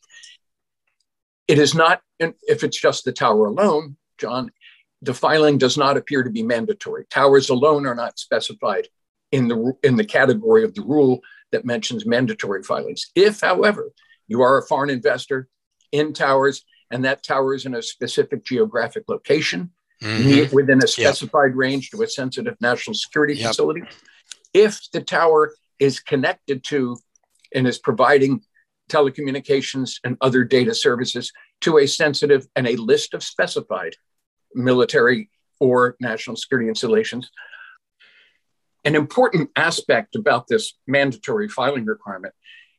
it 1.46 1.60
is 1.60 1.76
not, 1.76 2.02
if 2.18 2.64
it's 2.64 2.80
just 2.80 3.04
the 3.04 3.12
tower 3.12 3.46
alone, 3.46 3.96
John, 4.18 4.50
the 5.00 5.14
filing 5.14 5.58
does 5.58 5.78
not 5.78 5.96
appear 5.96 6.24
to 6.24 6.30
be 6.30 6.42
mandatory. 6.42 7.04
Towers 7.08 7.50
alone 7.50 7.86
are 7.86 7.94
not 7.94 8.18
specified 8.18 8.88
in 9.30 9.46
the, 9.46 9.74
in 9.84 9.94
the 9.94 10.04
category 10.04 10.64
of 10.64 10.74
the 10.74 10.82
rule 10.82 11.20
that 11.52 11.64
mentions 11.64 12.04
mandatory 12.04 12.64
filings. 12.64 13.12
If, 13.14 13.42
however, 13.42 13.92
you 14.26 14.42
are 14.42 14.58
a 14.58 14.66
foreign 14.66 14.90
investor 14.90 15.46
in 15.92 16.12
towers 16.12 16.64
and 16.90 17.04
that 17.04 17.22
tower 17.22 17.54
is 17.54 17.66
in 17.66 17.76
a 17.76 17.82
specific 17.82 18.44
geographic 18.44 19.04
location 19.06 19.70
mm-hmm. 20.02 20.52
within 20.52 20.82
a 20.82 20.88
specified 20.88 21.52
yep. 21.52 21.56
range 21.56 21.90
to 21.90 22.02
a 22.02 22.08
sensitive 22.08 22.56
national 22.60 22.94
security 22.94 23.34
yep. 23.34 23.50
facility. 23.50 23.82
If 24.52 24.90
the 24.92 25.00
tower 25.00 25.54
is 25.78 26.00
connected 26.00 26.64
to 26.64 26.96
and 27.54 27.68
is 27.68 27.78
providing 27.78 28.42
telecommunications 28.90 29.98
and 30.04 30.16
other 30.20 30.44
data 30.44 30.74
services 30.74 31.32
to 31.62 31.78
a 31.78 31.86
sensitive 31.86 32.46
and 32.56 32.66
a 32.66 32.76
list 32.76 33.14
of 33.14 33.22
specified 33.22 33.94
military 34.54 35.30
or 35.60 35.96
national 36.00 36.36
security 36.36 36.68
installations. 36.68 37.30
An 38.84 38.94
important 38.94 39.50
aspect 39.56 40.14
about 40.14 40.46
this 40.46 40.74
mandatory 40.86 41.48
filing 41.48 41.86
requirement 41.86 42.34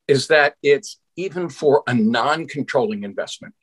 is 0.08 0.28
that 0.28 0.56
it's 0.62 1.00
even 1.16 1.50
for 1.50 1.84
a 1.88 1.94
non 1.94 2.48
controlling 2.48 3.04
investment 3.04 3.56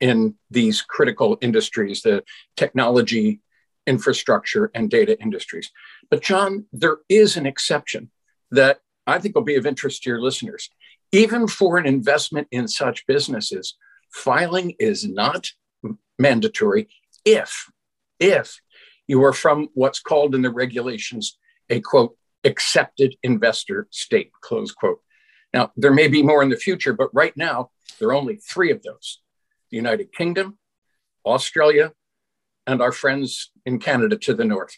in 0.00 0.34
these 0.50 0.82
critical 0.82 1.38
industries, 1.40 2.02
the 2.02 2.22
technology, 2.56 3.40
infrastructure, 3.86 4.70
and 4.74 4.90
data 4.90 5.20
industries. 5.20 5.70
But, 6.10 6.22
John, 6.22 6.66
there 6.72 6.98
is 7.08 7.36
an 7.36 7.46
exception 7.46 8.10
that 8.50 8.80
I 9.06 9.18
think 9.18 9.34
will 9.34 9.42
be 9.42 9.56
of 9.56 9.66
interest 9.66 10.02
to 10.02 10.10
your 10.10 10.20
listeners. 10.20 10.70
Even 11.12 11.46
for 11.46 11.76
an 11.76 11.86
investment 11.86 12.48
in 12.50 12.66
such 12.66 13.06
businesses, 13.06 13.76
filing 14.10 14.74
is 14.78 15.06
not 15.06 15.50
mandatory 16.18 16.88
if, 17.24 17.70
if 18.18 18.60
you 19.06 19.22
are 19.22 19.32
from 19.32 19.68
what's 19.74 20.00
called 20.00 20.34
in 20.34 20.42
the 20.42 20.50
regulations 20.50 21.38
a 21.68 21.80
quote, 21.80 22.16
accepted 22.44 23.16
investor 23.22 23.88
state, 23.90 24.32
close 24.40 24.72
quote. 24.72 25.00
Now, 25.54 25.70
there 25.76 25.92
may 25.92 26.08
be 26.08 26.22
more 26.22 26.42
in 26.42 26.48
the 26.48 26.56
future, 26.56 26.92
but 26.92 27.10
right 27.12 27.36
now, 27.36 27.70
there 27.98 28.08
are 28.08 28.14
only 28.14 28.36
three 28.36 28.70
of 28.70 28.82
those 28.82 29.20
the 29.70 29.76
United 29.76 30.12
Kingdom, 30.12 30.58
Australia, 31.24 31.92
and 32.66 32.82
our 32.82 32.92
friends 32.92 33.50
in 33.64 33.78
Canada 33.78 34.16
to 34.18 34.34
the 34.34 34.44
north. 34.44 34.76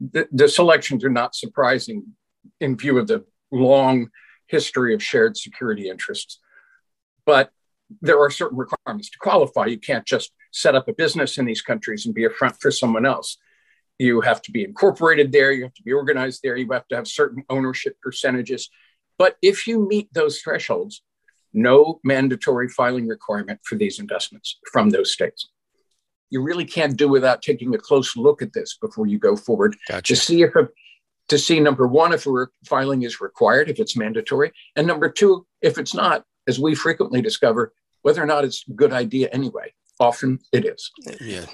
The, 0.00 0.28
the, 0.30 0.48
selections 0.48 1.04
are 1.04 1.10
not 1.10 1.34
surprising 1.34 2.04
in 2.60 2.76
view 2.76 2.98
of 2.98 3.06
the 3.06 3.24
long 3.50 4.10
history 4.46 4.94
of 4.94 5.02
shared 5.02 5.36
security 5.36 5.88
interests. 5.88 6.40
but 7.24 7.50
there 8.00 8.20
are 8.20 8.30
certain 8.30 8.58
requirements 8.58 9.10
to 9.10 9.18
qualify. 9.18 9.66
You 9.66 9.78
can't 9.78 10.04
just 10.04 10.32
set 10.52 10.74
up 10.74 10.88
a 10.88 10.92
business 10.92 11.38
in 11.38 11.44
these 11.44 11.62
countries 11.62 12.04
and 12.04 12.14
be 12.14 12.24
a 12.24 12.30
front 12.30 12.56
for 12.60 12.70
someone 12.70 13.06
else. 13.06 13.36
You 13.98 14.20
have 14.22 14.42
to 14.42 14.50
be 14.50 14.64
incorporated 14.64 15.32
there, 15.32 15.52
you 15.52 15.62
have 15.62 15.74
to 15.74 15.82
be 15.82 15.92
organized 15.92 16.40
there, 16.42 16.56
you 16.56 16.70
have 16.72 16.88
to 16.88 16.96
have 16.96 17.06
certain 17.06 17.44
ownership 17.48 17.96
percentages. 18.02 18.68
But 19.18 19.36
if 19.40 19.66
you 19.66 19.86
meet 19.86 20.12
those 20.12 20.40
thresholds, 20.40 21.02
no 21.52 22.00
mandatory 22.04 22.68
filing 22.68 23.06
requirement 23.06 23.60
for 23.64 23.76
these 23.76 23.98
investments 23.98 24.58
from 24.72 24.90
those 24.90 25.12
states. 25.12 25.48
You 26.28 26.42
really 26.42 26.64
can't 26.64 26.96
do 26.96 27.08
without 27.08 27.40
taking 27.40 27.74
a 27.74 27.78
close 27.78 28.16
look 28.16 28.42
at 28.42 28.52
this 28.52 28.76
before 28.76 29.06
you 29.06 29.18
go 29.18 29.36
forward 29.36 29.76
gotcha. 29.88 30.14
to 30.14 30.20
see 30.20 30.42
if 30.42 30.54
a, 30.56 30.68
to 31.28 31.38
see 31.38 31.60
number 31.60 31.86
one 31.86 32.12
if 32.12 32.26
a 32.26 32.46
filing 32.64 33.02
is 33.02 33.20
required 33.20 33.68
if 33.68 33.80
it's 33.80 33.96
mandatory, 33.96 34.52
and 34.76 34.86
number 34.86 35.08
two 35.08 35.46
if 35.60 35.78
it's 35.78 35.94
not, 35.94 36.24
as 36.46 36.58
we 36.58 36.74
frequently 36.74 37.20
discover, 37.20 37.72
whether 38.02 38.22
or 38.22 38.26
not 38.26 38.44
it's 38.44 38.64
a 38.68 38.72
good 38.72 38.92
idea 38.92 39.28
anyway. 39.32 39.72
Often 39.98 40.40
it 40.52 40.64
is. 40.64 40.90
Yeah. 41.20 41.46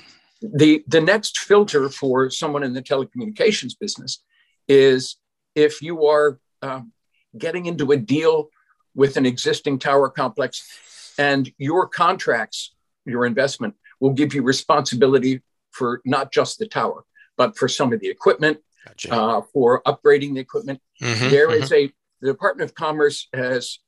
The, 0.42 0.82
the 0.88 1.00
next 1.00 1.38
filter 1.38 1.88
for 1.88 2.28
someone 2.30 2.64
in 2.64 2.72
the 2.72 2.82
telecommunications 2.82 3.78
business 3.78 4.22
is 4.68 5.16
if 5.54 5.80
you 5.80 6.06
are 6.06 6.40
um, 6.60 6.92
getting 7.38 7.66
into 7.66 7.92
a 7.92 7.96
deal 7.96 8.48
with 8.94 9.16
an 9.16 9.24
existing 9.24 9.78
tower 9.78 10.08
complex 10.10 11.14
and 11.18 11.50
your 11.58 11.88
contracts, 11.88 12.74
your 13.04 13.24
investment 13.24 13.74
will 14.00 14.12
give 14.12 14.34
you 14.34 14.42
responsibility 14.42 15.40
for 15.70 16.00
not 16.04 16.32
just 16.32 16.58
the 16.58 16.66
tower, 16.66 17.04
but 17.36 17.56
for 17.56 17.68
some 17.68 17.92
of 17.92 18.00
the 18.00 18.08
equipment, 18.08 18.58
gotcha. 18.86 19.12
uh, 19.12 19.42
for 19.52 19.82
upgrading 19.82 20.34
the 20.34 20.40
equipment. 20.40 20.80
Mm-hmm, 21.00 21.30
there 21.30 21.48
mm-hmm. 21.48 21.62
is 21.62 21.72
a, 21.72 21.92
the 22.20 22.32
Department 22.32 22.70
of 22.70 22.74
Commerce 22.74 23.28
has 23.32 23.78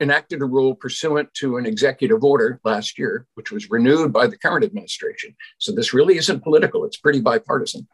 enacted 0.00 0.40
a 0.40 0.46
rule 0.46 0.74
pursuant 0.74 1.32
to 1.34 1.58
an 1.58 1.66
executive 1.66 2.24
order 2.24 2.58
last 2.64 2.98
year, 2.98 3.26
which 3.34 3.52
was 3.52 3.70
renewed 3.70 4.12
by 4.12 4.26
the 4.26 4.38
current 4.38 4.64
administration. 4.64 5.36
So 5.58 5.72
this 5.72 5.92
really 5.92 6.16
isn't 6.16 6.42
political; 6.42 6.84
it's 6.84 6.96
pretty 6.96 7.20
bipartisan. 7.20 7.86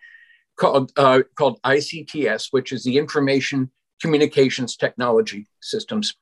Called 0.56 0.92
uh, 0.96 1.22
called 1.36 1.60
ICTS, 1.62 2.48
which 2.50 2.72
is 2.72 2.84
the 2.84 2.96
Information 2.96 3.70
Communications 4.00 4.76
Technology 4.76 5.48
Systems, 5.60 6.14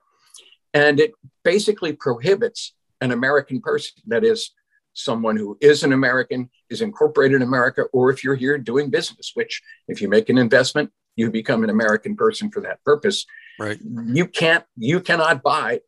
and 0.72 0.98
it 0.98 1.12
basically 1.44 1.92
prohibits 1.92 2.74
an 3.00 3.12
American 3.12 3.60
person, 3.60 3.92
that 4.06 4.24
is, 4.24 4.50
someone 4.94 5.36
who 5.36 5.58
is 5.60 5.82
an 5.82 5.92
American, 5.92 6.48
is 6.70 6.80
incorporated 6.80 7.36
in 7.36 7.42
America, 7.42 7.82
or 7.92 8.10
if 8.10 8.24
you're 8.24 8.34
here 8.34 8.56
doing 8.56 8.90
business, 8.90 9.32
which 9.34 9.60
if 9.88 10.00
you 10.00 10.08
make 10.08 10.28
an 10.28 10.38
investment, 10.38 10.90
you 11.16 11.30
become 11.30 11.62
an 11.62 11.70
American 11.70 12.16
person 12.16 12.50
for 12.50 12.60
that 12.62 12.82
purpose 12.84 13.26
Right. 13.58 13.78
You 13.82 14.26
can't, 14.26 14.64
you 14.76 15.00
cannot 15.00 15.42
buy 15.42 15.80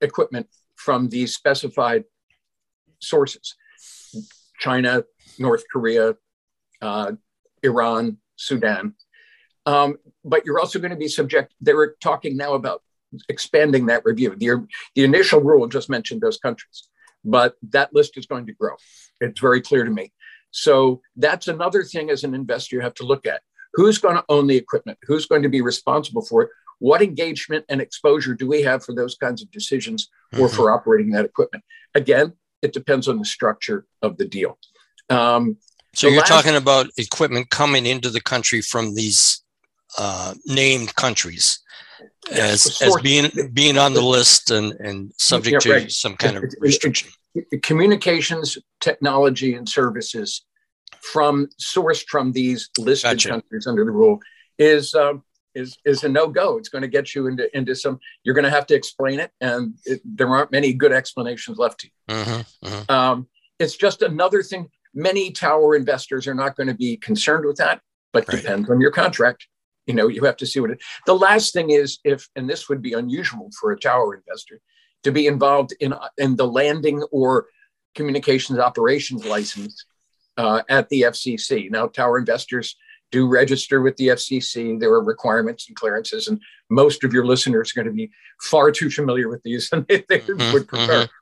equipment 0.00 0.48
from 0.76 1.08
these 1.08 1.34
specified 1.34 2.04
sources 3.00 3.54
China, 4.58 5.04
North 5.38 5.64
Korea, 5.72 6.16
uh, 6.82 7.12
Iran, 7.62 8.18
Sudan. 8.36 8.94
Um, 9.64 9.96
but 10.22 10.44
you're 10.44 10.60
also 10.60 10.78
going 10.78 10.90
to 10.90 10.96
be 10.96 11.08
subject, 11.08 11.54
they 11.60 11.72
were 11.72 11.96
talking 12.02 12.36
now 12.36 12.52
about 12.54 12.82
expanding 13.28 13.86
that 13.86 14.04
review. 14.04 14.36
The, 14.36 14.66
the 14.94 15.04
initial 15.04 15.40
rule 15.40 15.66
just 15.66 15.88
mentioned 15.88 16.20
those 16.20 16.38
countries, 16.38 16.88
but 17.24 17.54
that 17.70 17.94
list 17.94 18.16
is 18.16 18.26
going 18.26 18.46
to 18.46 18.52
grow. 18.52 18.74
It's 19.20 19.40
very 19.40 19.60
clear 19.60 19.84
to 19.84 19.90
me. 19.90 20.12
So 20.50 21.00
that's 21.16 21.48
another 21.48 21.82
thing 21.84 22.10
as 22.10 22.24
an 22.24 22.34
investor 22.34 22.76
you 22.76 22.82
have 22.82 22.94
to 22.94 23.04
look 23.04 23.26
at. 23.26 23.42
Who's 23.74 23.98
going 23.98 24.16
to 24.16 24.24
own 24.28 24.46
the 24.46 24.56
equipment? 24.56 24.98
Who's 25.04 25.26
going 25.26 25.42
to 25.42 25.48
be 25.48 25.60
responsible 25.60 26.22
for 26.22 26.42
it? 26.42 26.50
What 26.80 27.02
engagement 27.02 27.66
and 27.68 27.80
exposure 27.80 28.34
do 28.34 28.48
we 28.48 28.62
have 28.62 28.84
for 28.84 28.94
those 28.94 29.14
kinds 29.14 29.42
of 29.42 29.50
decisions 29.50 30.08
or 30.32 30.48
mm-hmm. 30.48 30.56
for 30.56 30.72
operating 30.72 31.12
that 31.12 31.24
equipment? 31.24 31.62
Again, 31.94 32.32
it 32.62 32.72
depends 32.72 33.06
on 33.06 33.18
the 33.18 33.24
structure 33.24 33.86
of 34.02 34.16
the 34.16 34.24
deal. 34.24 34.58
Um, 35.08 35.58
so 35.94 36.08
you're 36.08 36.18
last, 36.18 36.28
talking 36.28 36.56
about 36.56 36.88
equipment 36.96 37.50
coming 37.50 37.86
into 37.86 38.10
the 38.10 38.20
country 38.20 38.60
from 38.60 38.94
these 38.94 39.42
uh, 39.98 40.34
named 40.46 40.94
countries 40.94 41.60
as, 42.32 42.80
as 42.82 42.96
being 43.02 43.30
being 43.52 43.78
on 43.78 43.94
the 43.94 44.00
list 44.00 44.50
and, 44.50 44.72
and 44.74 45.12
subject 45.16 45.64
yeah, 45.64 45.72
right. 45.72 45.88
to 45.88 45.94
some 45.94 46.16
kind 46.16 46.36
of 46.36 46.44
restriction. 46.60 47.10
Communications, 47.62 48.58
technology, 48.80 49.54
and 49.54 49.68
services 49.68 50.44
from 51.00 51.48
sourced 51.60 52.04
from 52.08 52.32
these 52.32 52.68
listed 52.78 53.12
gotcha. 53.12 53.28
countries 53.28 53.66
under 53.66 53.84
the 53.84 53.90
rule 53.90 54.18
is 54.58 54.94
um, 54.94 55.22
is 55.54 55.78
is 55.84 56.04
a 56.04 56.08
no 56.08 56.28
go. 56.28 56.58
It's 56.58 56.68
going 56.68 56.82
to 56.82 56.88
get 56.88 57.14
you 57.14 57.26
into 57.26 57.54
into 57.56 57.74
some. 57.74 57.98
You're 58.24 58.34
going 58.34 58.44
to 58.44 58.50
have 58.50 58.66
to 58.66 58.74
explain 58.74 59.20
it, 59.20 59.30
and 59.40 59.74
it, 59.84 60.00
there 60.04 60.28
aren't 60.28 60.52
many 60.52 60.72
good 60.72 60.92
explanations 60.92 61.58
left 61.58 61.80
to 61.80 61.86
you. 61.86 62.14
Mm-hmm, 62.14 62.66
mm-hmm. 62.66 62.92
Um, 62.92 63.28
it's 63.58 63.76
just 63.76 64.02
another 64.02 64.42
thing. 64.42 64.68
Many 64.94 65.30
tower 65.30 65.76
investors 65.76 66.26
are 66.26 66.34
not 66.34 66.56
going 66.56 66.66
to 66.66 66.74
be 66.74 66.96
concerned 66.96 67.44
with 67.44 67.56
that, 67.56 67.80
but 68.12 68.26
right. 68.28 68.40
depends 68.40 68.70
on 68.70 68.80
your 68.80 68.90
contract. 68.90 69.46
You 69.86 69.94
know, 69.94 70.08
you 70.08 70.24
have 70.24 70.36
to 70.36 70.46
see 70.46 70.60
what 70.60 70.70
it. 70.70 70.82
The 71.06 71.16
last 71.16 71.52
thing 71.52 71.70
is 71.70 71.98
if, 72.04 72.28
and 72.36 72.48
this 72.48 72.68
would 72.68 72.82
be 72.82 72.92
unusual 72.92 73.50
for 73.58 73.72
a 73.72 73.78
tower 73.78 74.14
investor, 74.14 74.60
to 75.02 75.10
be 75.10 75.26
involved 75.26 75.72
in 75.80 75.94
in 76.18 76.36
the 76.36 76.46
landing 76.46 77.02
or 77.10 77.46
communications 77.94 78.58
operations 78.58 79.24
license 79.26 79.84
uh, 80.36 80.62
at 80.68 80.88
the 80.88 81.02
FCC. 81.02 81.70
Now, 81.70 81.86
tower 81.86 82.18
investors 82.18 82.76
do 83.10 83.26
register 83.26 83.80
with 83.80 83.96
the 83.96 84.08
FCC. 84.08 84.78
There 84.78 84.92
are 84.92 85.02
requirements 85.02 85.66
and 85.68 85.76
clearances, 85.76 86.28
and 86.28 86.40
most 86.68 87.02
of 87.04 87.12
your 87.12 87.26
listeners 87.26 87.72
are 87.72 87.82
going 87.82 87.92
to 87.92 87.96
be 87.96 88.10
far 88.42 88.70
too 88.70 88.90
familiar 88.90 89.28
with 89.28 89.42
these 89.42 89.68
than 89.70 89.84
they 89.88 90.00
mm-hmm, 90.00 90.52
would 90.52 90.68
prefer. 90.68 91.04
Mm-hmm. 91.04 91.12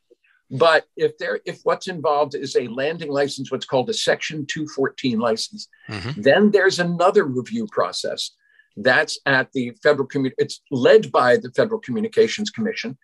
But 0.50 0.86
if 0.96 1.18
there, 1.18 1.40
if 1.44 1.60
what's 1.64 1.88
involved 1.88 2.34
is 2.34 2.56
a 2.56 2.68
landing 2.68 3.10
license, 3.10 3.50
what's 3.50 3.66
called 3.66 3.90
a 3.90 3.94
Section 3.94 4.46
214 4.46 5.18
license, 5.18 5.68
mm-hmm. 5.90 6.20
then 6.20 6.50
there's 6.50 6.78
another 6.78 7.24
review 7.24 7.66
process. 7.70 8.30
That's 8.76 9.18
at 9.26 9.50
the 9.52 9.72
federal 9.82 10.06
community. 10.06 10.36
It's 10.38 10.60
led 10.70 11.10
by 11.10 11.36
the 11.36 11.50
Federal 11.50 11.80
Communications 11.80 12.50
Commission. 12.50 12.96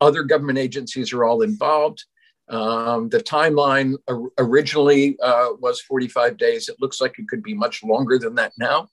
Other 0.00 0.22
government 0.22 0.58
agencies 0.58 1.12
are 1.12 1.24
all 1.24 1.42
involved. 1.42 2.04
Um, 2.48 3.08
the 3.08 3.18
timeline 3.18 3.96
originally 4.38 5.18
uh, 5.20 5.48
was 5.58 5.80
45 5.80 6.36
days. 6.36 6.68
It 6.68 6.76
looks 6.80 7.00
like 7.00 7.18
it 7.18 7.28
could 7.28 7.42
be 7.42 7.54
much 7.54 7.82
longer 7.82 8.18
than 8.18 8.36
that 8.36 8.52
now. 8.56 8.88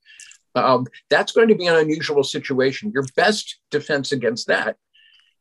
Um, 0.56 0.88
that's 1.10 1.32
going 1.32 1.50
to 1.50 1.56
be 1.56 1.68
an 1.68 1.76
unusual 1.76 2.24
situation. 2.24 2.92
Your 2.94 3.06
best 3.16 3.60
defense 3.70 4.12
against 4.12 4.48
that 4.48 4.78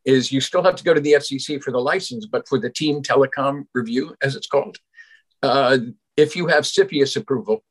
is 0.04 0.32
you 0.32 0.40
still 0.40 0.62
have 0.62 0.76
to 0.76 0.84
go 0.84 0.94
to 0.94 1.00
the 1.00 1.12
FCC 1.12 1.62
for 1.62 1.70
the 1.70 1.78
license, 1.78 2.26
but 2.26 2.48
for 2.48 2.58
the 2.58 2.70
team 2.70 3.02
telecom 3.02 3.66
review, 3.72 4.14
as 4.22 4.36
it's 4.36 4.46
called, 4.46 4.78
uh, 5.42 5.78
if 6.16 6.36
you 6.36 6.46
have 6.48 6.64
CFIUS 6.64 7.16
approval, 7.16 7.62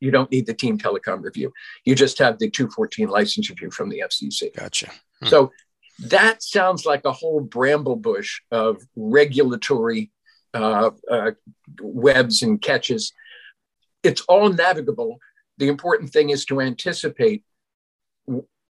you 0.00 0.10
don't 0.10 0.30
need 0.30 0.46
the 0.46 0.54
team 0.54 0.78
telecom 0.78 1.22
review. 1.22 1.52
You 1.84 1.94
just 1.94 2.18
have 2.18 2.38
the 2.38 2.50
214 2.50 3.08
license 3.08 3.50
review 3.50 3.70
from 3.70 3.88
the 3.88 4.02
FCC. 4.04 4.54
Gotcha. 4.54 4.90
Hmm. 5.20 5.26
So 5.26 5.52
that 6.00 6.42
sounds 6.42 6.86
like 6.86 7.04
a 7.04 7.12
whole 7.12 7.40
bramble 7.40 7.96
bush 7.96 8.40
of 8.50 8.82
regulatory 8.94 10.10
uh, 10.54 10.90
uh, 11.10 11.32
webs 11.80 12.42
and 12.42 12.62
catches. 12.62 13.12
It's 14.02 14.20
all 14.22 14.48
navigable. 14.48 15.18
The 15.58 15.68
important 15.68 16.10
thing 16.10 16.30
is 16.30 16.44
to 16.46 16.60
anticipate, 16.60 17.42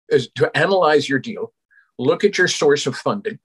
is 0.09 0.29
to 0.35 0.55
analyze 0.55 1.09
your 1.09 1.19
deal, 1.19 1.53
look 1.99 2.23
at 2.23 2.37
your 2.37 2.47
source 2.47 2.87
of 2.87 2.95
funding, 2.95 3.39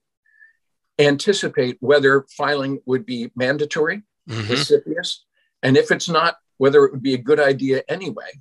anticipate 0.97 1.77
whether 1.81 2.25
filing 2.37 2.79
would 2.85 3.05
be 3.05 3.31
mandatory, 3.35 4.03
mm-hmm. 4.29 5.01
and 5.61 5.77
if 5.77 5.91
it's 5.91 6.07
not, 6.07 6.37
whether 6.63 6.85
it 6.85 6.93
would 6.93 7.03
be 7.03 7.13
a 7.13 7.17
good 7.17 7.41
idea 7.41 7.83
anyway. 7.89 8.31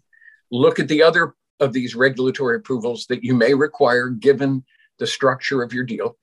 Look 0.52 0.78
at 0.78 0.86
the 0.86 1.02
other 1.02 1.34
of 1.58 1.72
these 1.72 1.96
regulatory 1.96 2.54
approvals 2.54 3.06
that 3.06 3.24
you 3.24 3.34
may 3.34 3.52
require 3.52 4.10
given 4.10 4.62
the 5.00 5.08
structure 5.08 5.60
of 5.60 5.72
your 5.72 5.82
deal, 5.82 6.16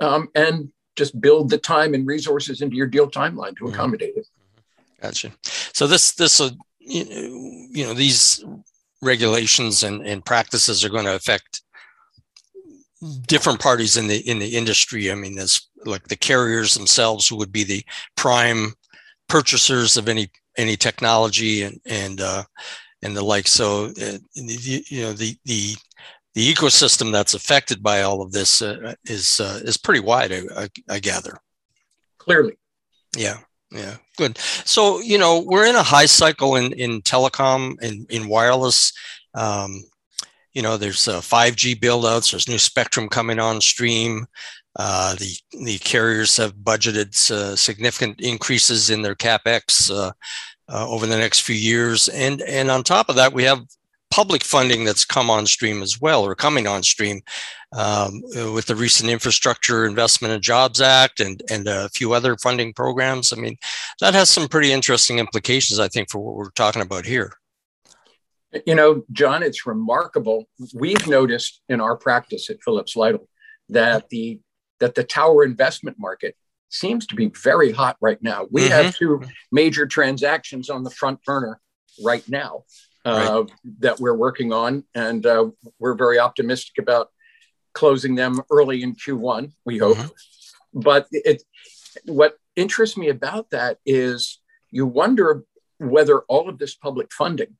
um, 0.00 0.28
and 0.34 0.70
just 0.94 1.18
build 1.22 1.48
the 1.48 1.56
time 1.56 1.94
and 1.94 2.06
resources 2.06 2.60
into 2.60 2.76
your 2.76 2.86
deal 2.86 3.10
timeline 3.10 3.56
to 3.56 3.64
mm-hmm. 3.64 3.72
accommodate 3.72 4.14
it. 4.14 4.26
Gotcha. 5.00 5.32
So 5.72 5.86
this 5.86 6.12
this 6.12 6.38
uh, 6.38 6.50
you 6.80 7.86
know 7.86 7.94
these 7.94 8.44
regulations 9.00 9.82
and, 9.84 10.06
and 10.06 10.22
practices 10.22 10.84
are 10.84 10.90
going 10.90 11.06
to 11.06 11.14
affect 11.14 11.62
different 13.26 13.58
parties 13.58 13.96
in 13.96 14.06
the 14.06 14.18
in 14.28 14.38
the 14.38 14.54
industry. 14.54 15.10
I 15.10 15.14
mean, 15.14 15.34
there's 15.34 15.66
like 15.86 16.08
the 16.08 16.16
carriers 16.16 16.74
themselves 16.74 17.26
who 17.26 17.36
would 17.36 17.52
be 17.52 17.64
the 17.64 17.82
prime 18.16 18.74
purchasers 19.30 19.96
of 19.96 20.08
any 20.08 20.28
any 20.58 20.76
technology 20.76 21.62
and 21.62 21.80
and 21.86 22.20
uh, 22.20 22.42
and 23.02 23.16
the 23.16 23.22
like. 23.22 23.48
So 23.48 23.86
uh, 23.86 24.18
you 24.34 25.02
know 25.02 25.12
the 25.14 25.36
the 25.44 25.74
the 26.34 26.54
ecosystem 26.54 27.10
that's 27.10 27.34
affected 27.34 27.82
by 27.82 28.02
all 28.02 28.20
of 28.20 28.32
this 28.32 28.60
uh, 28.60 28.94
is 29.04 29.40
uh, 29.40 29.60
is 29.64 29.78
pretty 29.78 30.00
wide, 30.00 30.32
I, 30.32 30.68
I, 30.88 30.98
gather. 30.98 31.38
Clearly. 32.18 32.58
Yeah. 33.16 33.38
Yeah. 33.70 33.96
Good. 34.16 34.38
So 34.38 35.00
you 35.00 35.18
know 35.18 35.40
we're 35.46 35.66
in 35.66 35.76
a 35.76 35.82
high 35.82 36.06
cycle 36.06 36.56
in 36.56 36.72
in 36.72 37.00
telecom 37.02 37.76
and 37.80 38.06
in, 38.10 38.22
in 38.22 38.28
wireless. 38.28 38.92
Um, 39.34 39.84
you 40.54 40.62
know, 40.62 40.76
there's 40.76 41.06
uh, 41.06 41.20
5G 41.20 41.78
buildouts. 41.78 42.32
There's 42.32 42.48
new 42.48 42.58
spectrum 42.58 43.08
coming 43.08 43.38
on 43.38 43.60
stream. 43.60 44.26
Uh, 44.78 45.14
the 45.16 45.36
the 45.64 45.78
carriers 45.78 46.36
have 46.36 46.54
budgeted 46.54 47.30
uh, 47.32 47.56
significant 47.56 48.20
increases 48.20 48.90
in 48.90 49.02
their 49.02 49.16
capex 49.16 49.90
uh, 49.90 50.12
uh, 50.72 50.88
over 50.88 51.06
the 51.06 51.18
next 51.18 51.40
few 51.40 51.56
years, 51.56 52.08
and 52.08 52.42
and 52.42 52.70
on 52.70 52.84
top 52.84 53.08
of 53.08 53.16
that, 53.16 53.32
we 53.32 53.42
have 53.42 53.60
public 54.10 54.42
funding 54.42 54.84
that's 54.84 55.04
come 55.04 55.30
on 55.30 55.46
stream 55.46 55.82
as 55.82 56.00
well, 56.00 56.22
or 56.22 56.34
coming 56.34 56.66
on 56.66 56.82
stream, 56.82 57.20
um, 57.72 58.22
with 58.54 58.66
the 58.66 58.76
recent 58.76 59.10
Infrastructure 59.10 59.84
Investment 59.84 60.32
and 60.32 60.42
Jobs 60.42 60.80
Act 60.80 61.18
and 61.18 61.42
and 61.50 61.66
a 61.66 61.88
few 61.90 62.12
other 62.12 62.36
funding 62.36 62.72
programs. 62.72 63.32
I 63.32 63.36
mean, 63.36 63.56
that 64.00 64.14
has 64.14 64.30
some 64.30 64.46
pretty 64.46 64.72
interesting 64.72 65.18
implications, 65.18 65.80
I 65.80 65.88
think, 65.88 66.08
for 66.08 66.20
what 66.20 66.36
we're 66.36 66.50
talking 66.50 66.82
about 66.82 67.04
here. 67.04 67.32
You 68.64 68.76
know, 68.76 69.02
John, 69.12 69.42
it's 69.42 69.66
remarkable. 69.66 70.48
We've 70.72 71.06
noticed 71.06 71.60
in 71.68 71.80
our 71.80 71.96
practice 71.96 72.48
at 72.48 72.62
Phillips 72.62 72.96
Lytle 72.96 73.28
that 73.68 74.08
the 74.08 74.40
that 74.80 74.94
the 74.94 75.04
tower 75.04 75.44
investment 75.44 75.98
market 75.98 76.36
seems 76.68 77.06
to 77.06 77.14
be 77.14 77.30
very 77.42 77.72
hot 77.72 77.96
right 78.00 78.22
now. 78.22 78.46
We 78.50 78.62
mm-hmm. 78.62 78.72
have 78.72 78.96
two 78.96 79.22
major 79.50 79.86
transactions 79.86 80.70
on 80.70 80.84
the 80.84 80.90
front 80.90 81.22
burner 81.24 81.60
right 82.04 82.26
now 82.28 82.64
uh, 83.04 83.44
right. 83.44 83.52
that 83.80 84.00
we're 84.00 84.14
working 84.14 84.52
on, 84.52 84.84
and 84.94 85.24
uh, 85.24 85.48
we're 85.78 85.94
very 85.94 86.18
optimistic 86.18 86.78
about 86.78 87.08
closing 87.72 88.14
them 88.14 88.40
early 88.50 88.82
in 88.82 88.94
Q1. 88.94 89.52
We 89.64 89.78
hope. 89.78 89.96
Mm-hmm. 89.96 90.80
But 90.80 91.06
it, 91.10 91.42
what 92.04 92.34
interests 92.56 92.96
me 92.96 93.08
about 93.08 93.50
that 93.50 93.78
is 93.86 94.40
you 94.70 94.86
wonder 94.86 95.44
whether 95.78 96.20
all 96.22 96.48
of 96.48 96.58
this 96.58 96.74
public 96.74 97.12
funding 97.12 97.56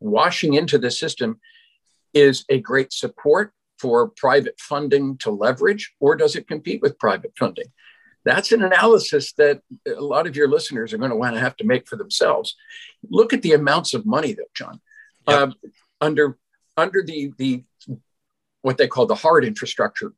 washing 0.00 0.54
into 0.54 0.78
the 0.78 0.90
system 0.90 1.40
is 2.12 2.44
a 2.48 2.58
great 2.58 2.92
support 2.92 3.52
for 3.82 4.08
private 4.16 4.58
funding 4.60 5.18
to 5.18 5.30
leverage, 5.32 5.92
or 5.98 6.14
does 6.14 6.36
it 6.36 6.46
compete 6.46 6.80
with 6.80 7.00
private 7.00 7.32
funding? 7.36 7.66
That's 8.24 8.52
an 8.52 8.62
analysis 8.62 9.32
that 9.32 9.60
a 9.84 10.00
lot 10.00 10.28
of 10.28 10.36
your 10.36 10.48
listeners 10.48 10.92
are 10.92 10.98
going 10.98 11.10
to 11.10 11.16
want 11.16 11.34
to 11.34 11.40
have 11.40 11.56
to 11.56 11.66
make 11.66 11.88
for 11.88 11.96
themselves. 11.96 12.54
Look 13.10 13.32
at 13.32 13.42
the 13.42 13.54
amounts 13.54 13.92
of 13.92 14.06
money, 14.06 14.34
though, 14.34 14.44
John. 14.54 14.80
Yep. 15.28 15.38
Uh, 15.38 15.52
under 16.00 16.38
under 16.76 17.02
the 17.02 17.32
the 17.36 17.64
what 18.62 18.78
they 18.78 18.86
call 18.86 19.06
the 19.06 19.16
hard 19.16 19.44
infrastructure 19.44 20.12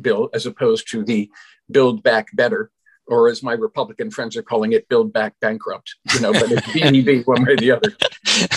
bill, 0.00 0.30
as 0.32 0.46
opposed 0.46 0.90
to 0.92 1.04
the 1.04 1.30
Build 1.70 2.02
Back 2.02 2.28
Better 2.34 2.70
or 3.06 3.28
as 3.28 3.42
my 3.42 3.52
Republican 3.52 4.10
friends 4.10 4.36
are 4.36 4.42
calling 4.42 4.72
it, 4.72 4.88
build 4.88 5.12
back 5.12 5.34
bankrupt. 5.40 5.96
You 6.14 6.20
know, 6.20 6.32
but 6.32 6.50
it's 6.50 6.72
BEB 6.72 7.26
one 7.26 7.44
way 7.44 7.52
or 7.52 7.56
the 7.56 7.72
other. 7.72 7.92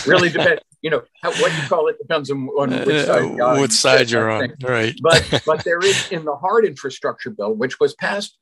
Really 0.08 0.30
depends. 0.30 0.62
You 0.86 0.92
know, 0.92 1.02
how, 1.24 1.32
what 1.32 1.52
you 1.52 1.68
call 1.68 1.88
it 1.88 1.98
depends 1.98 2.30
on, 2.30 2.48
on 2.50 2.70
which 2.86 3.08
side, 3.08 3.40
uh, 3.40 3.58
which 3.58 3.72
side 3.72 4.12
you're 4.12 4.30
on. 4.30 4.54
Right. 4.62 4.96
But 5.02 5.42
but 5.48 5.64
there 5.64 5.84
is 5.84 6.12
in 6.12 6.26
the 6.26 6.36
hard 6.36 6.64
infrastructure 6.64 7.32
bill, 7.32 7.56
which 7.56 7.80
was 7.80 7.96
passed 7.96 8.38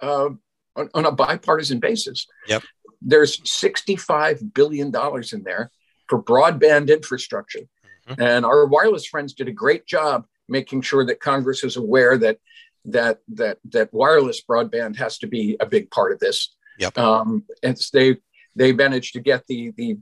uh, 0.00 0.28
on, 0.76 0.90
on, 0.94 1.06
a 1.06 1.10
bipartisan 1.10 1.80
basis. 1.80 2.28
Yep. 2.46 2.62
There's 3.00 3.40
65 3.50 4.54
billion 4.54 4.92
dollars 4.92 5.32
in 5.32 5.42
there 5.42 5.72
for 6.08 6.22
broadband 6.22 6.88
infrastructure, 6.88 7.66
mm-hmm. 8.08 8.22
and 8.22 8.46
our 8.46 8.64
wireless 8.66 9.04
friends 9.04 9.34
did 9.34 9.48
a 9.48 9.52
great 9.52 9.84
job 9.84 10.24
making 10.48 10.82
sure 10.82 11.04
that 11.06 11.18
Congress 11.18 11.64
is 11.64 11.76
aware 11.76 12.16
that 12.16 12.38
that 12.84 13.18
that 13.26 13.58
that 13.70 13.92
wireless 13.92 14.40
broadband 14.48 14.94
has 14.98 15.18
to 15.18 15.26
be 15.26 15.56
a 15.58 15.66
big 15.66 15.90
part 15.90 16.12
of 16.12 16.20
this. 16.20 16.54
Yep. 16.78 16.96
Um, 16.96 17.42
and 17.64 17.76
they 17.92 18.18
they 18.54 18.72
managed 18.72 19.14
to 19.14 19.20
get 19.20 19.48
the 19.48 19.72
the 19.76 19.98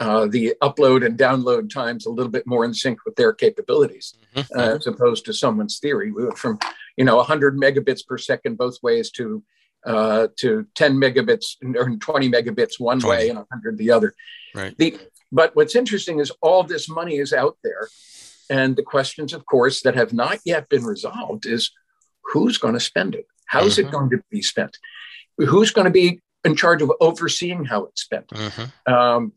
uh, 0.00 0.26
the 0.26 0.54
upload 0.62 1.06
and 1.06 1.18
download 1.18 1.72
times 1.72 2.06
a 2.06 2.10
little 2.10 2.30
bit 2.30 2.46
more 2.46 2.64
in 2.64 2.74
sync 2.74 3.04
with 3.04 3.14
their 3.16 3.32
capabilities, 3.32 4.14
mm-hmm. 4.34 4.58
uh, 4.58 4.74
as 4.74 4.86
opposed 4.86 5.24
to 5.24 5.32
someone's 5.32 5.78
theory. 5.78 6.10
We 6.10 6.24
went 6.24 6.38
from 6.38 6.58
you 6.96 7.04
know 7.04 7.16
100 7.16 7.56
megabits 7.56 8.06
per 8.06 8.18
second 8.18 8.58
both 8.58 8.76
ways 8.82 9.10
to 9.12 9.42
uh, 9.86 10.28
to 10.36 10.66
10 10.74 10.94
megabits 10.96 11.56
or 11.76 11.96
20 11.96 12.30
megabits 12.30 12.80
one 12.80 13.00
20. 13.00 13.06
way 13.08 13.28
and 13.28 13.38
100 13.38 13.78
the 13.78 13.90
other. 13.90 14.14
Right. 14.54 14.76
The, 14.78 14.98
but 15.30 15.54
what's 15.54 15.76
interesting 15.76 16.20
is 16.20 16.32
all 16.40 16.62
this 16.62 16.88
money 16.88 17.16
is 17.16 17.32
out 17.32 17.58
there, 17.62 17.88
and 18.50 18.76
the 18.76 18.82
questions, 18.82 19.32
of 19.32 19.46
course, 19.46 19.82
that 19.82 19.94
have 19.94 20.12
not 20.12 20.38
yet 20.44 20.68
been 20.68 20.84
resolved 20.84 21.46
is 21.46 21.70
who's 22.32 22.58
going 22.58 22.74
to 22.74 22.80
spend 22.80 23.14
it? 23.14 23.26
How's 23.46 23.76
mm-hmm. 23.76 23.88
it 23.88 23.92
going 23.92 24.10
to 24.10 24.22
be 24.30 24.42
spent? 24.42 24.76
Who's 25.38 25.70
going 25.70 25.86
to 25.86 25.90
be 25.90 26.20
in 26.44 26.56
charge 26.56 26.82
of 26.82 26.92
overseeing 27.00 27.64
how 27.64 27.84
it's 27.84 28.02
spent? 28.02 28.28
Mm-hmm. 28.28 28.92
Um, 28.92 29.32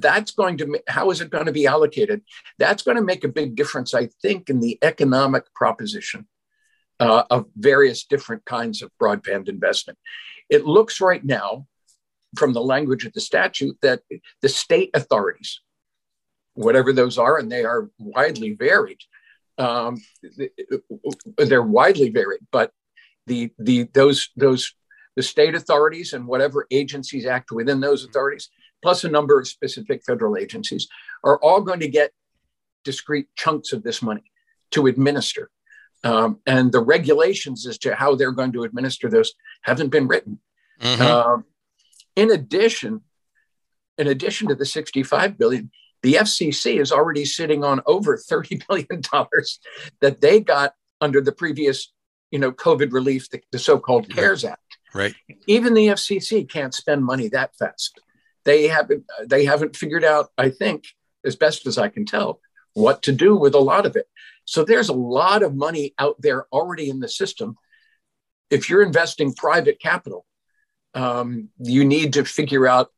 that's 0.00 0.32
going 0.32 0.58
to 0.58 0.80
how 0.88 1.10
is 1.10 1.20
it 1.20 1.30
going 1.30 1.46
to 1.46 1.52
be 1.52 1.66
allocated? 1.66 2.22
That's 2.58 2.82
going 2.82 2.96
to 2.96 3.02
make 3.02 3.24
a 3.24 3.28
big 3.28 3.56
difference, 3.56 3.94
I 3.94 4.08
think, 4.22 4.50
in 4.50 4.60
the 4.60 4.78
economic 4.82 5.52
proposition 5.54 6.26
uh, 7.00 7.24
of 7.30 7.46
various 7.56 8.04
different 8.04 8.44
kinds 8.44 8.82
of 8.82 8.90
broadband 9.00 9.48
investment. 9.48 9.98
It 10.48 10.64
looks 10.64 11.00
right 11.00 11.24
now, 11.24 11.66
from 12.36 12.52
the 12.52 12.62
language 12.62 13.04
of 13.06 13.12
the 13.12 13.20
statute, 13.20 13.76
that 13.82 14.02
the 14.42 14.48
state 14.48 14.90
authorities, 14.94 15.60
whatever 16.54 16.92
those 16.92 17.18
are, 17.18 17.38
and 17.38 17.50
they 17.50 17.64
are 17.64 17.90
widely 17.98 18.52
varied, 18.52 19.00
um, 19.58 20.02
they're 21.38 21.62
widely 21.62 22.10
varied, 22.10 22.40
but 22.50 22.72
the 23.26 23.50
the 23.58 23.84
those 23.94 24.30
those 24.36 24.74
the 25.16 25.22
state 25.22 25.54
authorities 25.54 26.12
and 26.12 26.26
whatever 26.26 26.66
agencies 26.70 27.24
act 27.24 27.52
within 27.52 27.80
those 27.80 28.04
authorities, 28.04 28.50
plus 28.84 29.02
a 29.02 29.08
number 29.08 29.40
of 29.40 29.48
specific 29.48 30.04
federal 30.04 30.36
agencies, 30.36 30.86
are 31.24 31.38
all 31.38 31.62
going 31.62 31.80
to 31.80 31.88
get 31.88 32.12
discrete 32.84 33.28
chunks 33.34 33.72
of 33.72 33.82
this 33.82 34.02
money 34.02 34.30
to 34.72 34.86
administer. 34.86 35.50
Um, 36.04 36.40
and 36.46 36.70
the 36.70 36.80
regulations 36.82 37.66
as 37.66 37.78
to 37.78 37.94
how 37.94 38.14
they're 38.14 38.30
going 38.30 38.52
to 38.52 38.64
administer 38.64 39.08
those 39.08 39.32
haven't 39.62 39.88
been 39.88 40.06
written. 40.06 40.38
Mm-hmm. 40.82 41.00
Um, 41.02 41.44
in 42.14 42.30
addition, 42.30 43.00
in 43.96 44.08
addition 44.08 44.48
to 44.48 44.54
the 44.54 44.66
65 44.66 45.38
billion, 45.38 45.70
the 46.02 46.16
FCC 46.16 46.78
is 46.78 46.92
already 46.92 47.24
sitting 47.24 47.64
on 47.64 47.80
over 47.86 48.18
$30 48.18 48.66
billion 48.68 49.00
that 50.02 50.20
they 50.20 50.40
got 50.40 50.74
under 51.00 51.22
the 51.22 51.32
previous, 51.32 51.90
you 52.30 52.38
know, 52.38 52.52
COVID 52.52 52.92
relief, 52.92 53.30
the, 53.30 53.40
the 53.50 53.58
so-called 53.58 54.10
CARES 54.10 54.44
Act. 54.44 54.60
Right. 54.92 55.14
Even 55.46 55.72
the 55.72 55.86
FCC 55.86 56.46
can't 56.46 56.74
spend 56.74 57.02
money 57.02 57.28
that 57.28 57.56
fast. 57.56 57.98
They 58.44 58.68
haven't 58.68 59.04
they 59.26 59.44
haven't 59.44 59.76
figured 59.76 60.04
out, 60.04 60.30
I 60.36 60.50
think, 60.50 60.84
as 61.24 61.36
best 61.36 61.66
as 61.66 61.78
I 61.78 61.88
can 61.88 62.04
tell, 62.04 62.40
what 62.74 63.02
to 63.02 63.12
do 63.12 63.36
with 63.36 63.54
a 63.54 63.60
lot 63.60 63.86
of 63.86 63.96
it. 63.96 64.06
So 64.44 64.64
there's 64.64 64.90
a 64.90 64.94
lot 64.94 65.42
of 65.42 65.54
money 65.54 65.94
out 65.98 66.16
there 66.20 66.46
already 66.52 66.90
in 66.90 67.00
the 67.00 67.08
system. 67.08 67.56
If 68.50 68.68
you're 68.68 68.82
investing 68.82 69.32
private 69.34 69.80
capital, 69.80 70.26
um, 70.92 71.48
you 71.58 71.84
need 71.84 72.12
to 72.14 72.24
figure 72.24 72.66
out 72.66 72.90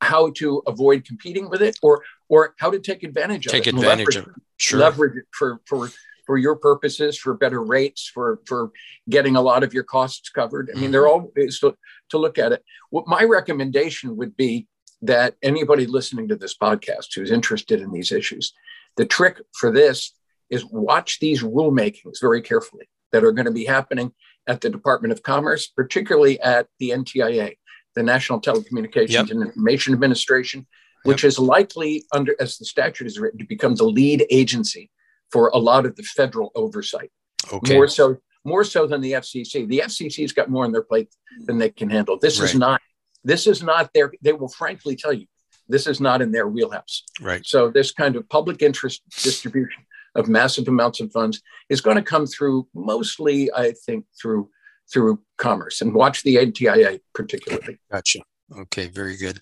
how 0.00 0.30
to 0.30 0.62
avoid 0.66 1.04
competing 1.04 1.50
with 1.50 1.62
it 1.62 1.78
or 1.82 2.02
or 2.28 2.54
how 2.58 2.70
to 2.70 2.78
take 2.78 3.02
advantage 3.02 3.46
take 3.46 3.66
of 3.66 3.74
it. 3.74 3.78
Take 3.78 3.90
advantage 3.90 4.16
of. 4.16 4.28
Sure. 4.56 4.80
Leverage 4.80 5.16
it 5.16 5.24
for 5.32 5.60
for 5.66 5.90
for 6.26 6.38
your 6.38 6.54
purposes, 6.56 7.18
for 7.18 7.34
better 7.34 7.62
rates, 7.62 8.08
for 8.08 8.40
for 8.46 8.70
getting 9.08 9.36
a 9.36 9.40
lot 9.40 9.64
of 9.64 9.74
your 9.74 9.82
costs 9.82 10.28
covered. 10.28 10.70
I 10.70 10.74
mean, 10.74 10.84
mm-hmm. 10.84 10.92
they're 10.92 11.08
all 11.08 11.32
to, 11.36 11.76
to 12.10 12.18
look 12.18 12.38
at 12.38 12.52
it. 12.52 12.62
What 12.90 13.06
my 13.06 13.22
recommendation 13.24 14.16
would 14.16 14.36
be 14.36 14.66
that 15.02 15.34
anybody 15.42 15.86
listening 15.86 16.28
to 16.28 16.36
this 16.36 16.56
podcast 16.56 17.14
who's 17.14 17.30
interested 17.30 17.80
in 17.80 17.92
these 17.92 18.12
issues, 18.12 18.52
the 18.96 19.06
trick 19.06 19.40
for 19.52 19.72
this 19.72 20.14
is 20.50 20.64
watch 20.64 21.20
these 21.20 21.42
rulemakings 21.42 22.20
very 22.20 22.42
carefully 22.42 22.88
that 23.12 23.24
are 23.24 23.32
going 23.32 23.46
to 23.46 23.52
be 23.52 23.64
happening 23.64 24.12
at 24.46 24.60
the 24.60 24.70
Department 24.70 25.12
of 25.12 25.22
Commerce, 25.22 25.66
particularly 25.66 26.40
at 26.40 26.66
the 26.78 26.90
NTIA 26.90 27.54
the 27.94 28.02
National 28.02 28.40
Telecommunications 28.40 29.10
yep. 29.10 29.30
and 29.30 29.42
Information 29.42 29.92
Administration, 29.92 30.66
which 31.04 31.22
yep. 31.22 31.28
is 31.28 31.38
likely, 31.38 32.04
under 32.12 32.34
as 32.40 32.58
the 32.58 32.64
statute 32.64 33.06
is 33.06 33.18
written, 33.18 33.38
to 33.38 33.44
become 33.44 33.74
the 33.74 33.84
lead 33.84 34.26
agency 34.30 34.90
for 35.30 35.48
a 35.48 35.58
lot 35.58 35.86
of 35.86 35.96
the 35.96 36.02
federal 36.02 36.52
oversight. 36.54 37.10
Okay. 37.52 37.74
More 37.74 37.88
so, 37.88 38.18
more 38.44 38.64
so 38.64 38.86
than 38.86 39.00
the 39.00 39.12
FCC. 39.12 39.68
The 39.68 39.82
FCC's 39.84 40.32
got 40.32 40.50
more 40.50 40.64
on 40.64 40.72
their 40.72 40.82
plate 40.82 41.08
than 41.40 41.58
they 41.58 41.70
can 41.70 41.90
handle. 41.90 42.18
This 42.18 42.40
right. 42.40 42.48
is 42.48 42.54
not. 42.54 42.80
This 43.22 43.46
is 43.46 43.62
not 43.62 43.90
their. 43.92 44.12
They 44.22 44.32
will 44.32 44.48
frankly 44.48 44.96
tell 44.96 45.12
you, 45.12 45.26
this 45.68 45.86
is 45.86 46.00
not 46.00 46.22
in 46.22 46.32
their 46.32 46.48
wheelhouse. 46.48 47.04
Right. 47.20 47.44
So 47.44 47.70
this 47.70 47.92
kind 47.92 48.16
of 48.16 48.28
public 48.28 48.62
interest 48.62 49.02
distribution 49.22 49.84
of 50.14 50.28
massive 50.28 50.68
amounts 50.68 51.00
of 51.00 51.12
funds 51.12 51.40
is 51.68 51.80
going 51.80 51.96
to 51.96 52.02
come 52.02 52.26
through 52.26 52.66
mostly, 52.74 53.50
I 53.52 53.72
think, 53.86 54.06
through 54.20 54.50
through 54.92 55.20
commerce 55.38 55.82
and 55.82 55.94
watch 55.94 56.22
the 56.24 56.36
NTIA 56.36 57.00
particularly. 57.14 57.78
Gotcha. 57.92 58.20
Okay, 58.58 58.88
very 58.88 59.16
good. 59.16 59.40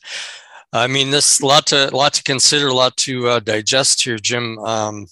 I 0.73 0.87
mean, 0.87 1.11
this 1.11 1.41
lot 1.41 1.67
to 1.69 1.89
lot 1.95 2.13
to 2.15 2.23
consider, 2.23 2.69
a 2.69 2.75
lot 2.75 2.97
to 2.99 3.29
uh, 3.29 3.41
digest 3.41 4.03
here, 4.03 4.19
Jim. 4.19 4.59
Um, 4.59 5.07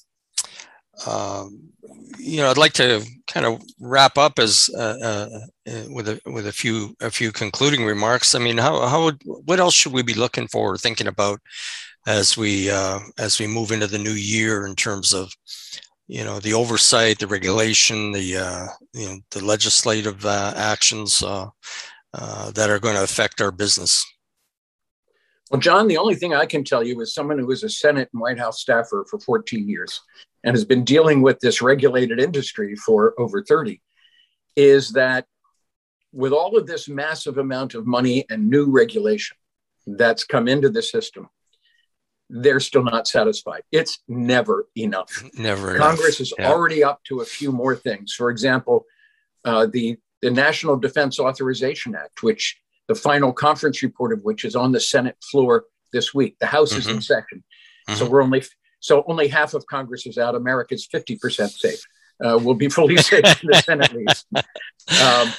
um, 1.04 1.72
you 2.18 2.38
know, 2.38 2.50
I'd 2.50 2.58
like 2.58 2.72
to 2.74 3.04
kind 3.26 3.46
of 3.46 3.62
wrap 3.80 4.16
up 4.16 4.38
as 4.38 4.70
uh, 4.76 4.96
uh, 5.02 5.40
uh, 5.68 5.82
with 5.90 6.08
a 6.08 6.20
with 6.26 6.46
a 6.46 6.52
few 6.52 6.96
a 7.00 7.10
few 7.10 7.32
concluding 7.32 7.84
remarks. 7.84 8.34
I 8.34 8.38
mean, 8.38 8.58
how 8.58 8.86
how 8.86 9.04
would, 9.04 9.22
what 9.24 9.60
else 9.60 9.74
should 9.74 9.92
we 9.92 10.02
be 10.02 10.14
looking 10.14 10.48
for 10.48 10.74
or 10.74 10.78
thinking 10.78 11.06
about 11.06 11.40
as 12.06 12.36
we 12.36 12.70
uh, 12.70 13.00
as 13.18 13.38
we 13.38 13.46
move 13.46 13.72
into 13.72 13.86
the 13.86 13.98
new 13.98 14.12
year 14.12 14.66
in 14.66 14.74
terms 14.74 15.12
of 15.12 15.32
you 16.08 16.24
know 16.24 16.40
the 16.40 16.54
oversight, 16.54 17.18
the 17.18 17.26
regulation, 17.26 18.12
the 18.12 18.38
uh, 18.38 18.66
you 18.92 19.06
know 19.06 19.18
the 19.30 19.44
legislative 19.44 20.24
uh, 20.24 20.54
actions 20.56 21.20
that 21.20 22.70
are 22.70 22.78
going 22.78 22.94
to 22.94 23.02
affect 23.02 23.40
our 23.40 23.52
business. 23.52 24.04
Well, 25.50 25.60
John, 25.60 25.86
the 25.86 25.98
only 25.98 26.16
thing 26.16 26.34
I 26.34 26.46
can 26.46 26.64
tell 26.64 26.82
you 26.82 27.00
is 27.00 27.14
someone 27.14 27.38
who 27.38 27.46
was 27.46 27.62
a 27.62 27.68
Senate 27.68 28.08
and 28.12 28.20
White 28.20 28.38
House 28.38 28.60
staffer 28.60 29.06
for 29.08 29.20
14 29.20 29.68
years 29.68 30.00
and 30.46 30.54
has 30.54 30.64
been 30.64 30.84
dealing 30.84 31.22
with 31.22 31.40
this 31.40 31.60
regulated 31.60 32.20
industry 32.20 32.76
for 32.76 33.14
over 33.18 33.42
30 33.42 33.82
is 34.54 34.92
that 34.92 35.26
with 36.12 36.32
all 36.32 36.56
of 36.56 36.68
this 36.68 36.88
massive 36.88 37.36
amount 37.36 37.74
of 37.74 37.84
money 37.84 38.24
and 38.30 38.48
new 38.48 38.70
regulation 38.70 39.36
that's 39.86 40.24
come 40.24 40.46
into 40.46 40.70
the 40.70 40.80
system, 40.80 41.28
they're 42.30 42.60
still 42.60 42.84
not 42.84 43.08
satisfied. 43.08 43.62
It's 43.72 43.98
never 44.08 44.68
enough. 44.76 45.24
Never. 45.34 45.76
Congress 45.76 46.20
enough. 46.20 46.20
is 46.20 46.34
yeah. 46.38 46.48
already 46.48 46.82
up 46.82 47.02
to 47.08 47.20
a 47.20 47.24
few 47.24 47.50
more 47.50 47.74
things. 47.74 48.14
For 48.14 48.30
example, 48.30 48.86
uh, 49.44 49.66
the 49.66 49.98
the 50.22 50.30
National 50.30 50.76
Defense 50.76 51.20
Authorization 51.20 51.94
Act, 51.94 52.22
which 52.22 52.58
the 52.88 52.94
final 52.94 53.32
conference 53.32 53.82
report 53.82 54.12
of 54.12 54.22
which 54.22 54.44
is 54.44 54.56
on 54.56 54.72
the 54.72 54.80
Senate 54.80 55.16
floor 55.22 55.64
this 55.92 56.14
week. 56.14 56.36
The 56.40 56.46
House 56.46 56.70
mm-hmm. 56.70 56.78
is 56.78 56.86
in 56.86 56.92
mm-hmm. 56.94 57.00
session, 57.00 57.44
mm-hmm. 57.88 57.94
so 57.94 58.08
we're 58.08 58.22
only 58.22 58.42
so 58.86 59.02
only 59.08 59.26
half 59.26 59.52
of 59.52 59.66
Congress 59.66 60.06
is 60.06 60.16
out. 60.16 60.36
America's 60.36 60.86
fifty 60.86 61.16
percent 61.16 61.50
safe. 61.50 61.82
Uh, 62.24 62.38
we'll 62.40 62.54
be 62.54 62.68
fully 62.68 62.96
safe 62.96 63.42
in 63.42 63.50
the 63.50 63.62
Senate, 63.62 63.90
at 63.90 63.96
least. 63.96 64.26
Um, 65.02 65.32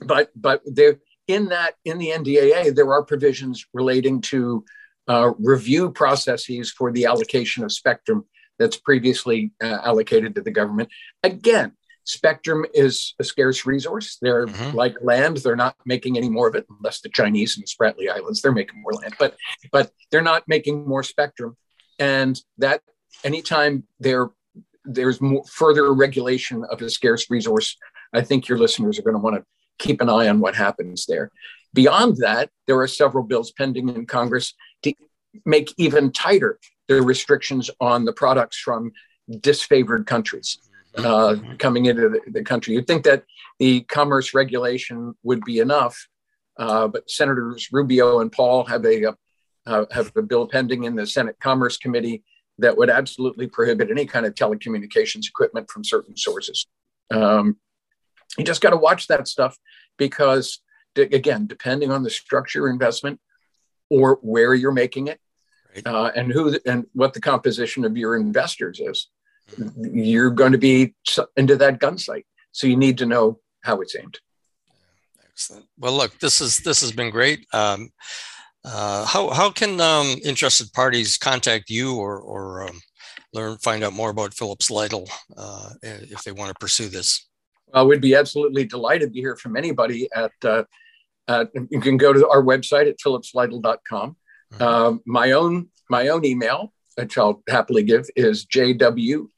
but 0.00 0.30
but 0.34 0.62
there 0.64 0.96
in 1.28 1.50
that 1.50 1.74
in 1.84 1.98
the 1.98 2.08
NDAA 2.08 2.74
there 2.74 2.90
are 2.90 3.04
provisions 3.04 3.66
relating 3.74 4.22
to 4.22 4.64
uh, 5.06 5.32
review 5.38 5.90
processes 5.90 6.72
for 6.72 6.90
the 6.90 7.04
allocation 7.04 7.62
of 7.62 7.72
spectrum 7.72 8.24
that's 8.58 8.78
previously 8.78 9.52
uh, 9.62 9.78
allocated 9.84 10.34
to 10.36 10.40
the 10.40 10.50
government. 10.50 10.88
Again, 11.22 11.72
spectrum 12.04 12.64
is 12.72 13.14
a 13.20 13.24
scarce 13.24 13.66
resource. 13.66 14.16
They're 14.22 14.46
mm-hmm. 14.46 14.76
like 14.76 14.96
land; 15.02 15.36
they're 15.38 15.56
not 15.56 15.76
making 15.84 16.16
any 16.16 16.30
more 16.30 16.48
of 16.48 16.54
it, 16.54 16.66
unless 16.78 17.00
the 17.00 17.10
Chinese 17.10 17.58
and 17.58 17.66
Spratly 17.66 18.10
Islands 18.10 18.40
they're 18.40 18.52
making 18.52 18.80
more 18.80 18.94
land. 18.94 19.14
But 19.18 19.36
but 19.70 19.90
they're 20.10 20.22
not 20.22 20.44
making 20.48 20.88
more 20.88 21.02
spectrum, 21.02 21.56
and 21.98 22.40
that 22.58 22.82
anytime 23.24 23.84
there 24.00 24.28
there's 24.84 25.20
more 25.20 25.44
further 25.44 25.92
regulation 25.92 26.64
of 26.70 26.82
a 26.82 26.90
scarce 26.90 27.30
resource, 27.30 27.76
I 28.12 28.22
think 28.22 28.48
your 28.48 28.58
listeners 28.58 28.98
are 28.98 29.02
going 29.02 29.14
to 29.14 29.20
want 29.20 29.36
to 29.36 29.44
keep 29.78 30.00
an 30.00 30.08
eye 30.08 30.28
on 30.28 30.40
what 30.40 30.56
happens 30.56 31.06
there. 31.06 31.30
Beyond 31.72 32.16
that, 32.18 32.50
there 32.66 32.78
are 32.80 32.88
several 32.88 33.24
bills 33.24 33.52
pending 33.52 33.88
in 33.88 34.06
Congress 34.06 34.54
to 34.82 34.92
make 35.46 35.72
even 35.78 36.12
tighter 36.12 36.58
the 36.88 37.00
restrictions 37.00 37.70
on 37.80 38.04
the 38.04 38.12
products 38.12 38.58
from 38.58 38.92
disfavored 39.30 40.06
countries 40.06 40.58
uh, 40.98 41.36
coming 41.58 41.86
into 41.86 42.08
the, 42.08 42.20
the, 42.30 42.42
country. 42.42 42.74
You'd 42.74 42.86
think 42.86 43.04
that 43.04 43.24
the 43.58 43.80
commerce 43.82 44.34
regulation 44.34 45.14
would 45.22 45.42
be 45.44 45.58
enough, 45.58 46.08
uh, 46.58 46.88
but 46.88 47.08
Senators 47.10 47.68
Rubio 47.72 48.20
and 48.20 48.30
Paul 48.30 48.64
have 48.64 48.84
a 48.84 49.14
uh, 49.66 49.84
have 49.90 50.12
a 50.16 50.22
bill 50.22 50.46
pending 50.46 50.84
in 50.84 50.94
the 50.96 51.06
Senate 51.06 51.36
Commerce 51.40 51.76
Committee 51.76 52.22
that 52.58 52.76
would 52.76 52.90
absolutely 52.90 53.46
prohibit 53.46 53.90
any 53.90 54.06
kind 54.06 54.26
of 54.26 54.34
telecommunications 54.34 55.26
equipment 55.26 55.70
from 55.70 55.84
certain 55.84 56.16
sources. 56.16 56.66
Um, 57.10 57.56
you 58.38 58.44
just 58.44 58.60
got 58.60 58.70
to 58.70 58.76
watch 58.76 59.08
that 59.08 59.28
stuff 59.28 59.58
because 59.96 60.60
again, 60.96 61.46
depending 61.46 61.90
on 61.90 62.02
the 62.02 62.10
structure 62.10 62.68
investment 62.68 63.20
or 63.90 64.18
where 64.22 64.54
you're 64.54 64.72
making 64.72 65.08
it, 65.08 65.20
right. 65.74 65.86
uh, 65.86 66.10
and 66.14 66.32
who 66.32 66.58
and 66.66 66.86
what 66.92 67.14
the 67.14 67.20
composition 67.20 67.84
of 67.84 67.96
your 67.96 68.16
investors 68.16 68.80
is, 68.80 69.08
mm-hmm. 69.58 69.96
you're 69.96 70.30
going 70.30 70.52
to 70.52 70.58
be 70.58 70.94
into 71.36 71.56
that 71.56 71.78
gun 71.78 71.98
sight. 71.98 72.26
So 72.52 72.66
you 72.66 72.76
need 72.76 72.98
to 72.98 73.06
know 73.06 73.40
how 73.62 73.80
it's 73.80 73.96
aimed. 73.96 74.18
Excellent. 75.30 75.66
Well, 75.78 75.94
look, 75.94 76.18
this 76.18 76.40
is 76.40 76.58
this 76.60 76.80
has 76.82 76.92
been 76.92 77.10
great. 77.10 77.46
Um, 77.52 77.90
uh, 78.64 79.04
how 79.04 79.30
how 79.30 79.50
can 79.50 79.80
um, 79.80 80.16
interested 80.24 80.72
parties 80.72 81.18
contact 81.18 81.70
you 81.70 81.96
or 81.96 82.18
or 82.18 82.68
um, 82.68 82.80
learn 83.32 83.58
find 83.58 83.82
out 83.82 83.92
more 83.92 84.10
about 84.10 84.34
Phillips 84.34 84.70
Lytle 84.70 85.08
uh, 85.36 85.70
if 85.82 86.22
they 86.24 86.32
want 86.32 86.48
to 86.48 86.54
pursue 86.60 86.88
this? 86.88 87.26
We'd 87.84 88.00
be 88.00 88.14
absolutely 88.14 88.64
delighted 88.66 89.14
to 89.14 89.20
hear 89.20 89.34
from 89.34 89.56
anybody 89.56 90.08
at, 90.14 90.32
uh, 90.44 90.64
uh, 91.26 91.46
you 91.70 91.80
can 91.80 91.96
go 91.96 92.12
to 92.12 92.28
our 92.28 92.42
website 92.42 92.86
at 92.86 92.98
phillipslytle.com. 92.98 94.16
Mm-hmm. 94.52 94.62
Uh, 94.62 94.98
my 95.06 95.32
own 95.32 95.70
my 95.88 96.08
own 96.08 96.24
email, 96.24 96.72
which 96.96 97.16
I'll 97.16 97.42
happily 97.48 97.82
give, 97.82 98.08
is 98.14 98.44
jwholey 98.46 99.32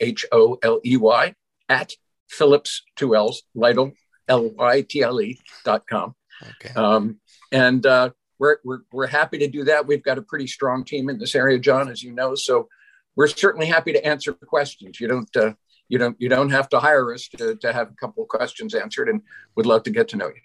at 1.69 1.93
Phillips 2.29 2.83
two 2.97 3.15
L's 3.15 3.43
Lytle 3.55 3.93
L 4.29 4.51
Y 4.51 4.81
T 4.83 5.03
L 5.03 5.21
E 5.21 5.39
dot 5.65 5.87
com. 5.87 6.15
Okay. 6.43 6.75
Um, 6.75 7.21
and 7.53 7.87
uh, 7.87 8.11
we're, 8.45 8.57
we're 8.65 8.81
we're 8.93 9.07
happy 9.07 9.39
to 9.39 9.49
do 9.49 9.65
that. 9.65 9.87
We've 9.87 10.03
got 10.03 10.19
a 10.19 10.23
pretty 10.23 10.47
strong 10.47 10.85
team 10.85 11.09
in 11.09 11.19
this 11.19 11.35
area, 11.35 11.59
John, 11.59 11.89
as 11.89 12.03
you 12.03 12.13
know. 12.13 12.35
So 12.35 12.69
we're 13.17 13.29
certainly 13.29 13.67
happy 13.67 13.93
to 13.93 14.07
answer 14.07 14.33
questions. 14.33 15.01
You 15.01 15.09
don't 15.09 15.37
uh, 15.37 15.55
you 15.89 15.99
don't 15.99 16.17
you 16.21 16.29
don't 16.29 16.51
have 16.51 16.69
to 16.71 16.81
hire 16.81 17.13
us 17.13 17.29
to, 17.29 17.57
to 17.57 17.73
have 17.73 17.91
a 17.91 17.95
couple 17.95 18.23
of 18.23 18.29
questions 18.29 18.75
answered 18.75 19.09
and 19.09 19.23
would 19.57 19.67
love 19.67 19.83
to 19.85 19.91
get 19.91 20.09
to 20.09 20.17
know 20.17 20.29
you 20.29 20.41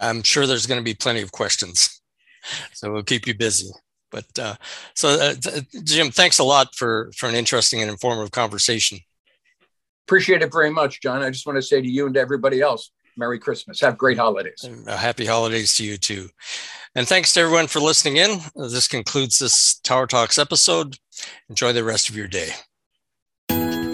i'm 0.00 0.22
sure 0.22 0.46
there's 0.46 0.66
going 0.66 0.80
to 0.80 0.84
be 0.84 0.94
plenty 0.94 1.22
of 1.22 1.32
questions 1.32 2.00
so 2.72 2.92
we'll 2.92 3.02
keep 3.02 3.26
you 3.26 3.34
busy 3.34 3.70
but 4.10 4.26
uh, 4.38 4.54
so 4.94 5.08
uh, 5.08 5.34
jim 5.84 6.10
thanks 6.10 6.38
a 6.38 6.44
lot 6.44 6.74
for 6.74 7.10
for 7.16 7.28
an 7.28 7.34
interesting 7.34 7.80
and 7.80 7.90
informative 7.90 8.32
conversation 8.32 8.98
appreciate 10.06 10.42
it 10.42 10.52
very 10.52 10.70
much 10.70 11.00
john 11.00 11.22
i 11.22 11.30
just 11.30 11.46
want 11.46 11.56
to 11.56 11.62
say 11.62 11.80
to 11.80 11.88
you 11.88 12.06
and 12.06 12.14
to 12.14 12.20
everybody 12.20 12.60
else 12.60 12.90
merry 13.20 13.38
christmas 13.38 13.80
have 13.80 13.96
great 13.96 14.18
holidays 14.18 14.68
uh, 14.86 14.96
happy 14.96 15.26
holidays 15.26 15.76
to 15.76 15.84
you 15.84 15.96
too 15.96 16.28
and 16.94 17.06
thanks 17.06 17.32
to 17.32 17.40
everyone 17.40 17.66
for 17.66 17.78
listening 17.78 18.16
in 18.16 18.40
this 18.56 18.88
concludes 18.88 19.38
this 19.38 19.78
tower 19.80 20.06
talks 20.06 20.38
episode 20.38 20.96
enjoy 21.48 21.72
the 21.72 21.84
rest 21.84 22.08
of 22.08 22.16
your 22.16 22.26
day 22.26 22.50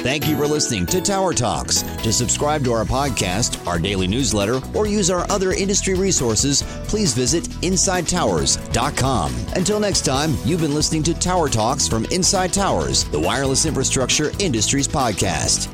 Thank 0.07 0.29
you 0.29 0.37
for 0.37 0.47
listening 0.47 0.87
to 0.87 1.01
Tower 1.01 1.35
Talks. 1.35 1.83
To 1.83 2.12
subscribe 2.12 2.62
to 2.62 2.73
our 2.73 2.85
podcast, 2.85 3.67
our 3.67 3.77
daily 3.77 4.07
newsletter, 4.07 4.61
or 4.73 4.87
use 4.87 5.11
our 5.11 5.29
other 5.33 5.51
industry 5.51 5.95
resources, 5.95 6.62
please 6.87 7.12
visit 7.12 7.43
InsideTowers.com. 7.43 9.35
Until 9.57 9.81
next 9.81 10.05
time, 10.05 10.37
you've 10.45 10.61
been 10.61 10.77
listening 10.77 11.03
to 11.03 11.15
Tower 11.15 11.49
Talks 11.49 11.89
from 11.89 12.05
Inside 12.12 12.53
Towers, 12.53 13.03
the 13.03 13.19
wireless 13.19 13.67
infrastructure 13.67 14.31
industries 14.39 14.87
podcast. 14.87 15.67